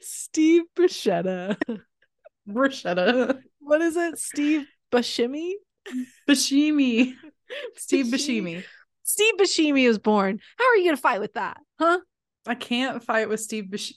Steve 0.00 0.62
Buscetta. 0.76 1.56
Bruschetta. 2.48 3.40
What 3.60 3.82
is 3.82 3.96
it? 3.96 4.18
Steve 4.18 4.66
Buscemi? 4.92 5.52
Buscemi. 6.28 7.14
Steve. 7.76 8.06
Buscemi. 8.06 8.64
Steve 9.02 9.34
Buscemi 9.38 9.86
was 9.88 9.98
born. 9.98 10.40
How 10.58 10.68
are 10.68 10.76
you 10.76 10.84
going 10.84 10.96
to 10.96 11.02
fight 11.02 11.20
with 11.20 11.34
that? 11.34 11.58
Huh? 11.78 12.00
I 12.46 12.54
can't 12.54 13.02
fight 13.02 13.28
with 13.28 13.40
Steve 13.40 13.70
Bush- 13.70 13.92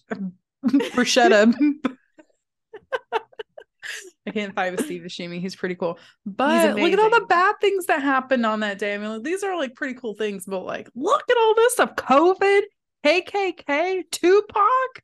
Bruschetta. 0.66 1.54
I 4.26 4.32
can't 4.32 4.56
fight 4.56 4.76
with 4.76 4.86
Steve 4.86 5.02
Buscemi. 5.02 5.42
He's 5.42 5.56
pretty 5.56 5.76
cool. 5.76 6.00
But 6.26 6.76
look 6.76 6.94
at 6.94 7.00
all 7.00 7.10
the 7.10 7.26
bad 7.28 7.56
things 7.60 7.88
that 7.88 8.02
happened 8.02 8.46
on 8.46 8.62
that 8.62 8.80
day. 8.80 8.94
I 8.94 8.98
mean, 8.98 9.10
like, 9.10 9.24
these 9.24 9.44
are 9.44 9.58
like 9.58 9.76
pretty 9.76 9.96
cool 9.96 10.16
things, 10.16 10.46
but 10.46 10.64
like, 10.64 10.90
look 10.96 11.24
at 11.30 11.38
all 11.38 11.56
this 11.56 11.74
stuff 11.74 11.96
COVID, 11.96 12.62
KKK, 13.06 14.04
Tupac. 14.12 15.04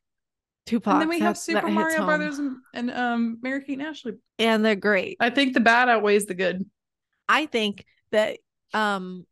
Tupac. 0.66 0.92
and 0.92 1.02
then 1.02 1.08
we 1.08 1.20
have 1.20 1.36
Super 1.36 1.68
Mario. 1.68 2.04
Brothers 2.06 2.38
and, 2.38 2.56
and 2.72 2.90
um, 2.90 3.38
Mary 3.42 3.62
Kate 3.62 3.78
and 3.78 3.88
Ashley. 3.88 4.14
And 4.38 4.64
they're 4.64 4.76
great. 4.76 5.16
I 5.20 5.30
think 5.30 5.52
the 5.52 5.60
bad 5.60 5.88
outweighs 5.88 6.26
the 6.26 6.34
good. 6.34 6.64
I 7.28 7.46
think 7.46 7.84
that 8.12 8.38
um 8.72 9.26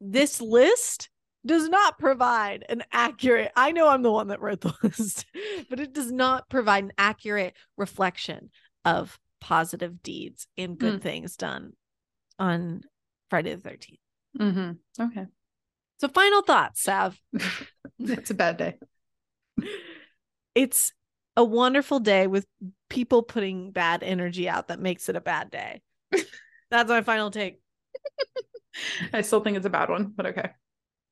this 0.00 0.40
list 0.40 1.08
does 1.46 1.68
not 1.68 1.98
provide 1.98 2.64
an 2.68 2.82
accurate 2.92 3.50
I 3.56 3.72
know 3.72 3.88
I'm 3.88 4.02
the 4.02 4.12
one 4.12 4.28
that 4.28 4.40
wrote 4.40 4.60
the 4.60 4.74
list, 4.82 5.26
but 5.70 5.80
it 5.80 5.92
does 5.92 6.10
not 6.12 6.48
provide 6.48 6.84
an 6.84 6.92
accurate 6.98 7.54
reflection 7.76 8.50
of 8.84 9.18
positive 9.40 10.02
deeds 10.02 10.46
and 10.56 10.78
good 10.78 11.00
Mm. 11.00 11.02
things 11.02 11.36
done 11.36 11.72
on 12.38 12.82
Friday 13.30 13.54
the 13.54 13.68
13th. 13.68 13.98
Mm-hmm. 14.38 15.02
Okay. 15.02 15.26
So 16.00 16.08
final 16.08 16.42
thoughts, 16.42 16.82
Sav. 16.82 17.20
it's 17.98 18.30
a 18.30 18.34
bad 18.34 18.56
day. 18.56 18.78
It's 20.54 20.92
a 21.36 21.44
wonderful 21.44 22.00
day 22.00 22.26
with 22.26 22.46
people 22.90 23.22
putting 23.22 23.70
bad 23.70 24.02
energy 24.02 24.48
out 24.48 24.68
that 24.68 24.80
makes 24.80 25.08
it 25.08 25.16
a 25.16 25.20
bad 25.20 25.50
day. 25.50 25.80
That's 26.70 26.88
my 26.88 27.02
final 27.02 27.30
take. 27.30 27.60
I 29.12 29.22
still 29.22 29.40
think 29.40 29.56
it's 29.56 29.66
a 29.66 29.70
bad 29.70 29.88
one, 29.90 30.12
but 30.14 30.26
okay. 30.26 30.50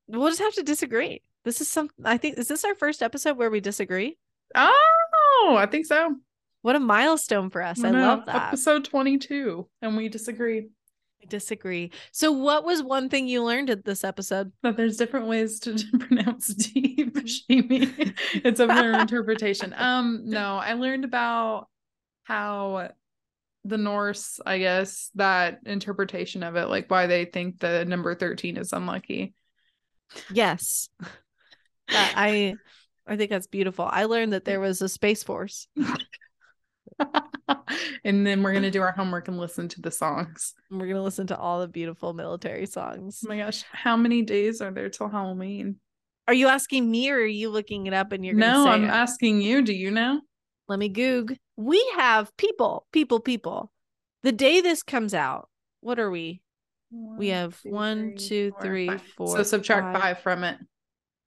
We'll 0.08 0.28
just 0.28 0.40
have 0.40 0.54
to 0.54 0.62
disagree. 0.62 1.22
This 1.44 1.60
is 1.60 1.68
some 1.68 1.88
I 2.04 2.16
think 2.16 2.38
is 2.38 2.48
this 2.48 2.64
our 2.64 2.74
first 2.74 3.02
episode 3.02 3.36
where 3.38 3.50
we 3.50 3.60
disagree? 3.60 4.18
Oh, 4.54 5.56
I 5.58 5.66
think 5.66 5.86
so. 5.86 6.16
What 6.62 6.76
a 6.76 6.80
milestone 6.80 7.50
for 7.50 7.62
us. 7.62 7.82
I 7.82 7.90
know. 7.90 8.00
love 8.00 8.26
that. 8.26 8.48
Episode 8.48 8.84
22, 8.84 9.66
and 9.82 9.96
we 9.96 10.08
disagree 10.08 10.68
I 11.22 11.26
disagree. 11.26 11.92
So 12.12 12.32
what 12.32 12.64
was 12.64 12.82
one 12.82 13.08
thing 13.08 13.28
you 13.28 13.44
learned 13.44 13.70
at 13.70 13.84
this 13.84 14.04
episode? 14.04 14.52
that 14.62 14.76
there's 14.76 14.96
different 14.96 15.26
ways 15.26 15.60
to 15.60 15.76
pronounce 15.98 16.46
Steve 16.46 17.12
Buscemi. 17.12 18.14
it's 18.34 18.60
up 18.60 18.68
to 18.70 18.74
their 18.74 18.98
interpretation. 18.98 19.74
Um, 19.76 20.22
no, 20.24 20.56
I 20.56 20.74
learned 20.74 21.04
about 21.04 21.68
how 22.24 22.90
the 23.64 23.76
Norse, 23.76 24.40
I 24.46 24.58
guess, 24.58 25.10
that 25.16 25.60
interpretation 25.66 26.42
of 26.42 26.56
it, 26.56 26.68
like 26.68 26.90
why 26.90 27.06
they 27.06 27.26
think 27.26 27.60
the 27.60 27.84
number 27.84 28.14
13 28.14 28.56
is 28.56 28.72
unlucky. 28.72 29.34
Yes. 30.32 30.88
I 31.88 32.54
I 33.06 33.16
think 33.16 33.30
that's 33.30 33.48
beautiful. 33.48 33.86
I 33.90 34.04
learned 34.04 34.32
that 34.32 34.44
there 34.44 34.60
was 34.60 34.80
a 34.80 34.88
space 34.88 35.22
force. 35.22 35.66
and 38.04 38.26
then 38.26 38.42
we're 38.42 38.52
gonna 38.52 38.70
do 38.70 38.82
our 38.82 38.92
homework 38.92 39.28
and 39.28 39.38
listen 39.38 39.68
to 39.68 39.80
the 39.80 39.90
songs. 39.90 40.54
And 40.70 40.80
we're 40.80 40.88
gonna 40.88 41.02
listen 41.02 41.26
to 41.28 41.36
all 41.38 41.60
the 41.60 41.68
beautiful 41.68 42.12
military 42.12 42.66
songs. 42.66 43.20
Oh 43.24 43.28
my 43.28 43.38
gosh, 43.38 43.64
how 43.72 43.96
many 43.96 44.22
days 44.22 44.60
are 44.60 44.70
there 44.70 44.88
till 44.88 45.08
Halloween? 45.08 45.76
Are 46.28 46.34
you 46.34 46.48
asking 46.48 46.90
me 46.90 47.10
or 47.10 47.16
are 47.16 47.26
you 47.26 47.50
looking 47.50 47.86
it 47.86 47.92
up 47.94 48.12
and 48.12 48.24
you're 48.24 48.34
No, 48.34 48.64
say 48.64 48.70
I'm 48.70 48.84
it? 48.84 48.88
asking 48.88 49.42
you. 49.42 49.62
Do 49.62 49.72
you 49.72 49.90
know? 49.90 50.20
Let 50.68 50.78
me 50.78 50.88
goog. 50.88 51.36
We 51.56 51.84
have 51.96 52.34
people, 52.36 52.86
people, 52.92 53.18
people. 53.20 53.72
The 54.22 54.32
day 54.32 54.60
this 54.60 54.82
comes 54.82 55.14
out, 55.14 55.48
what 55.80 55.98
are 55.98 56.10
we? 56.10 56.42
We 56.92 57.28
have 57.28 57.58
one, 57.64 58.16
two, 58.16 58.52
three, 58.60 58.86
five. 58.88 59.02
four, 59.16 59.36
So 59.36 59.42
subtract 59.42 59.94
five. 59.94 60.02
five 60.02 60.22
from 60.22 60.44
it. 60.44 60.58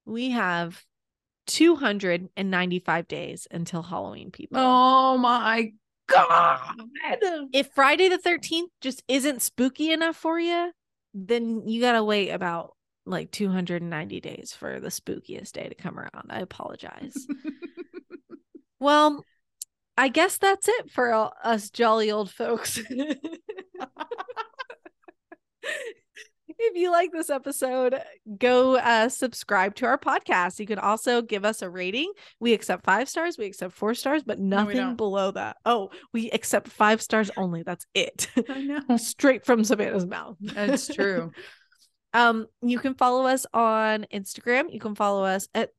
We 0.06 0.30
have 0.30 0.82
295 1.46 3.08
days 3.08 3.46
until 3.50 3.82
Halloween, 3.82 4.30
people. 4.30 4.58
Oh 4.60 5.18
my 5.18 5.72
god! 6.08 6.76
If 7.52 7.68
Friday 7.74 8.08
the 8.08 8.18
13th 8.18 8.68
just 8.80 9.02
isn't 9.08 9.42
spooky 9.42 9.92
enough 9.92 10.16
for 10.16 10.38
you, 10.38 10.72
then 11.14 11.66
you 11.68 11.80
got 11.80 11.92
to 11.92 12.04
wait 12.04 12.30
about 12.30 12.74
like 13.06 13.30
290 13.30 14.20
days 14.20 14.52
for 14.58 14.80
the 14.80 14.88
spookiest 14.88 15.52
day 15.52 15.68
to 15.68 15.74
come 15.74 15.98
around. 15.98 16.30
I 16.30 16.40
apologize. 16.40 17.26
well, 18.80 19.24
I 19.96 20.08
guess 20.08 20.38
that's 20.38 20.68
it 20.68 20.90
for 20.90 21.12
all- 21.12 21.34
us 21.42 21.70
jolly 21.70 22.10
old 22.10 22.30
folks. 22.30 22.80
if 26.64 26.76
you 26.76 26.90
like 26.90 27.12
this 27.12 27.30
episode, 27.30 28.00
go 28.38 28.76
uh, 28.76 29.08
subscribe 29.08 29.74
to 29.76 29.86
our 29.86 29.98
podcast. 29.98 30.58
You 30.58 30.66
can 30.66 30.78
also 30.78 31.22
give 31.22 31.44
us 31.44 31.62
a 31.62 31.70
rating. 31.70 32.12
We 32.40 32.52
accept 32.52 32.84
five 32.84 33.08
stars, 33.08 33.38
we 33.38 33.46
accept 33.46 33.74
four 33.74 33.94
stars, 33.94 34.22
but 34.22 34.38
nothing 34.38 34.76
don't. 34.76 34.96
below 34.96 35.30
that. 35.32 35.56
Oh, 35.64 35.90
we 36.12 36.30
accept 36.30 36.68
five 36.68 37.00
stars 37.02 37.30
only. 37.36 37.62
That's 37.62 37.86
it. 37.94 38.28
I 38.48 38.62
know. 38.62 38.80
Straight 38.96 39.44
from 39.44 39.64
Savannah's 39.64 40.06
mouth. 40.06 40.36
That's 40.40 40.92
true. 40.92 41.32
Um, 42.16 42.46
you 42.62 42.78
can 42.78 42.94
follow 42.94 43.26
us 43.26 43.44
on 43.52 44.06
Instagram. 44.14 44.72
You 44.72 44.78
can 44.78 44.94
follow 44.94 45.24
us 45.24 45.48
at 45.52 45.70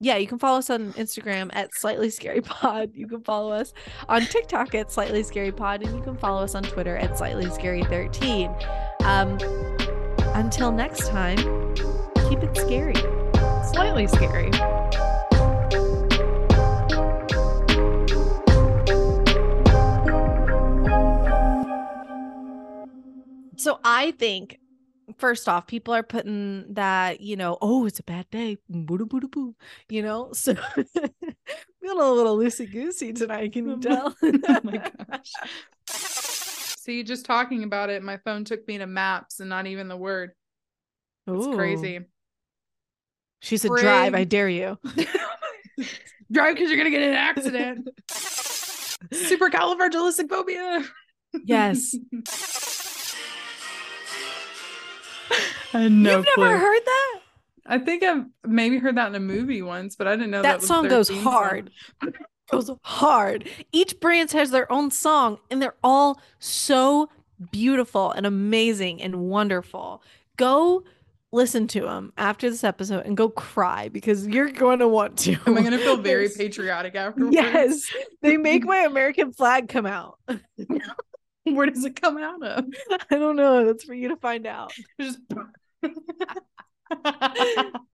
yeah, 0.00 0.16
you 0.16 0.28
can 0.28 0.38
follow 0.38 0.58
us 0.58 0.70
on 0.70 0.92
Instagram 0.92 1.50
at 1.54 1.74
slightly 1.74 2.10
scary 2.10 2.40
pod. 2.40 2.90
You 2.94 3.08
can 3.08 3.22
follow 3.22 3.52
us 3.52 3.72
on 4.08 4.22
TikTok 4.22 4.74
at 4.74 4.92
slightly 4.92 5.24
scary 5.24 5.50
pod, 5.50 5.82
and 5.82 5.96
you 5.96 6.02
can 6.02 6.16
follow 6.16 6.42
us 6.42 6.54
on 6.54 6.62
Twitter 6.62 6.96
at 6.96 7.18
slightly 7.18 7.50
scary 7.50 7.82
13. 7.84 8.54
Um, 9.00 9.38
until 10.38 10.70
next 10.70 11.08
time, 11.08 11.36
keep 12.28 12.42
it 12.42 12.56
scary. 12.56 12.94
Slightly 13.72 14.06
scary. 14.06 14.50
So 23.56 23.80
I 23.82 24.12
think 24.12 24.60
first 25.16 25.48
off, 25.48 25.66
people 25.66 25.92
are 25.92 26.04
putting 26.04 26.72
that, 26.74 27.20
you 27.20 27.36
know, 27.36 27.58
oh, 27.60 27.86
it's 27.86 27.98
a 27.98 28.04
bad 28.04 28.30
day. 28.30 28.58
Boo 28.68 29.04
boo 29.04 29.20
boo. 29.20 29.56
You 29.88 30.02
know, 30.02 30.30
so 30.32 30.54
feeling 31.82 32.06
a 32.06 32.12
little 32.12 32.38
loosey 32.38 32.70
goosey 32.70 33.12
tonight, 33.12 33.52
can 33.52 33.68
you 33.68 33.80
tell? 33.80 34.14
oh 34.22 34.60
my 34.62 34.76
gosh. 34.76 35.32
See, 36.88 37.02
just 37.02 37.26
talking 37.26 37.64
about 37.64 37.90
it, 37.90 38.02
my 38.02 38.16
phone 38.16 38.44
took 38.46 38.66
me 38.66 38.78
to 38.78 38.86
maps 38.86 39.40
and 39.40 39.50
not 39.50 39.66
even 39.66 39.88
the 39.88 39.96
word. 39.96 40.30
It's 41.26 41.46
Ooh. 41.46 41.54
crazy. 41.54 42.00
She 43.42 43.58
said, 43.58 43.72
drive, 43.76 44.14
I 44.14 44.24
dare 44.24 44.48
you. 44.48 44.78
Drive 46.32 46.54
because 46.54 46.70
you're 46.70 46.78
gonna 46.78 46.88
get 46.88 47.02
in 47.02 47.10
an 47.10 47.14
accident. 47.14 47.88
Supercalifragilisticphobia. 49.12 50.86
Yes. 51.44 51.94
No 55.74 56.16
You've 56.16 56.26
clue. 56.26 56.44
never 56.44 56.58
heard 56.58 56.82
that? 56.86 57.20
I 57.66 57.78
think 57.78 58.02
I've 58.02 58.24
maybe 58.46 58.78
heard 58.78 58.96
that 58.96 59.08
in 59.08 59.14
a 59.14 59.20
movie 59.20 59.60
once, 59.60 59.94
but 59.96 60.08
I 60.08 60.16
didn't 60.16 60.30
know 60.30 60.40
that, 60.40 60.60
that 60.60 60.66
song 60.66 60.88
goes 60.88 61.10
hard. 61.10 61.70
goes 62.50 62.70
hard. 62.82 63.48
Each 63.72 63.98
brand 64.00 64.32
has 64.32 64.50
their 64.50 64.70
own 64.72 64.90
song, 64.90 65.38
and 65.50 65.60
they're 65.62 65.76
all 65.82 66.20
so 66.38 67.08
beautiful 67.50 68.10
and 68.10 68.26
amazing 68.26 69.00
and 69.02 69.16
wonderful. 69.16 70.02
Go 70.36 70.84
listen 71.30 71.66
to 71.68 71.82
them 71.82 72.12
after 72.16 72.48
this 72.48 72.64
episode 72.64 73.04
and 73.04 73.16
go 73.16 73.28
cry 73.28 73.88
because 73.88 74.26
you're 74.26 74.50
going 74.50 74.78
to 74.78 74.88
want 74.88 75.18
to. 75.18 75.32
Am 75.46 75.56
I 75.58 75.60
going 75.60 75.72
to 75.72 75.78
feel 75.78 75.96
very 76.02 76.28
patriotic 76.28 76.94
afterwards? 76.94 77.34
Yes, 77.34 77.92
they 78.22 78.36
make 78.36 78.64
my 78.64 78.78
American 78.78 79.32
flag 79.32 79.68
come 79.68 79.86
out. 79.86 80.18
Where 81.44 81.66
does 81.66 81.84
it 81.84 82.00
come 82.00 82.18
out 82.18 82.42
of? 82.42 82.64
I 83.10 83.16
don't 83.16 83.36
know. 83.36 83.64
That's 83.64 83.84
for 83.84 83.94
you 83.94 84.08
to 84.08 84.16
find 84.16 84.46
out. 84.46 84.72
Just 85.00 85.18